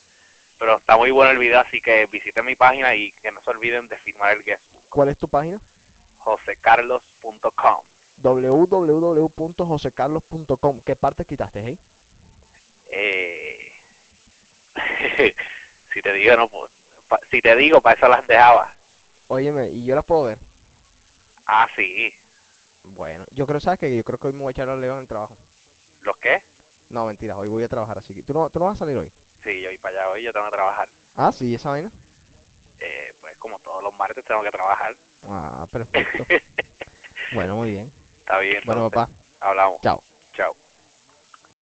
Pero 0.58 0.76
está 0.78 0.96
muy 0.96 1.10
bueno 1.10 1.30
el 1.32 1.38
video, 1.38 1.58
así 1.60 1.80
que 1.80 2.06
visiten 2.06 2.44
mi 2.44 2.54
página 2.54 2.94
y 2.94 3.10
que 3.12 3.32
no 3.32 3.42
se 3.42 3.50
olviden 3.50 3.88
de 3.88 3.96
firmar 3.98 4.36
el 4.36 4.42
guest. 4.44 4.62
¿Cuál 4.88 5.08
es 5.08 5.18
tu 5.18 5.26
página? 5.28 5.60
josecarlos.com. 6.18 7.82
www.josecarlos.com. 8.18 10.80
¿Qué 10.84 10.94
parte 10.96 11.24
quitaste, 11.24 11.68
eh? 11.70 11.78
Eh... 12.90 13.72
si 15.92 16.02
te 16.02 16.12
digo, 16.12 16.36
no 16.36 16.48
puedo. 16.48 16.70
pa- 17.08 17.20
Si 17.30 17.40
te 17.40 17.54
digo, 17.56 17.80
para 17.80 17.96
eso 17.98 18.08
las 18.08 18.26
dejaba. 18.26 18.74
Óyeme, 19.28 19.68
¿y 19.70 19.84
yo 19.84 19.94
las 19.94 20.04
puedo 20.04 20.24
ver? 20.24 20.38
Ah, 21.46 21.68
sí. 21.76 22.12
Bueno, 22.84 23.24
yo 23.30 23.46
creo, 23.46 23.60
¿sabes 23.60 23.78
qué? 23.78 23.96
Yo 23.96 24.04
creo 24.04 24.18
que 24.18 24.26
hoy 24.28 24.32
me 24.32 24.40
voy 24.40 24.48
a 24.48 24.52
echar 24.52 24.68
a 24.68 24.76
León 24.76 24.96
en 24.96 25.02
el 25.02 25.08
trabajo. 25.08 25.36
¿Los 26.00 26.16
qué? 26.18 26.42
No, 26.88 27.06
mentira, 27.06 27.36
hoy 27.36 27.48
voy 27.48 27.62
a 27.64 27.68
trabajar, 27.68 27.98
así 27.98 28.14
que... 28.14 28.22
¿Tú 28.22 28.34
no, 28.34 28.50
tú 28.50 28.58
no 28.58 28.66
vas 28.66 28.76
a 28.76 28.84
salir 28.84 28.98
hoy? 28.98 29.12
Sí, 29.42 29.60
yo 29.60 29.68
voy 29.70 29.78
para 29.78 30.00
allá 30.02 30.10
hoy, 30.10 30.22
yo 30.22 30.32
tengo 30.32 30.46
que 30.46 30.52
trabajar. 30.52 30.88
Ah, 31.14 31.32
sí, 31.32 31.54
esa 31.54 31.70
vaina. 31.70 31.90
Eh, 32.78 33.14
pues 33.20 33.36
como 33.38 33.58
todos 33.60 33.82
los 33.82 33.94
martes 33.94 34.24
tengo 34.24 34.42
que 34.42 34.50
trabajar. 34.50 34.96
Ah, 35.22 35.66
perfecto. 35.70 36.26
bueno, 37.32 37.56
muy 37.56 37.70
bien. 37.70 37.92
Está 38.18 38.38
bien. 38.40 38.60
Bueno, 38.64 38.86
entonces. 38.86 39.14
papá. 39.14 39.24
Hablamos. 39.40 39.80
Chao. 39.82 40.04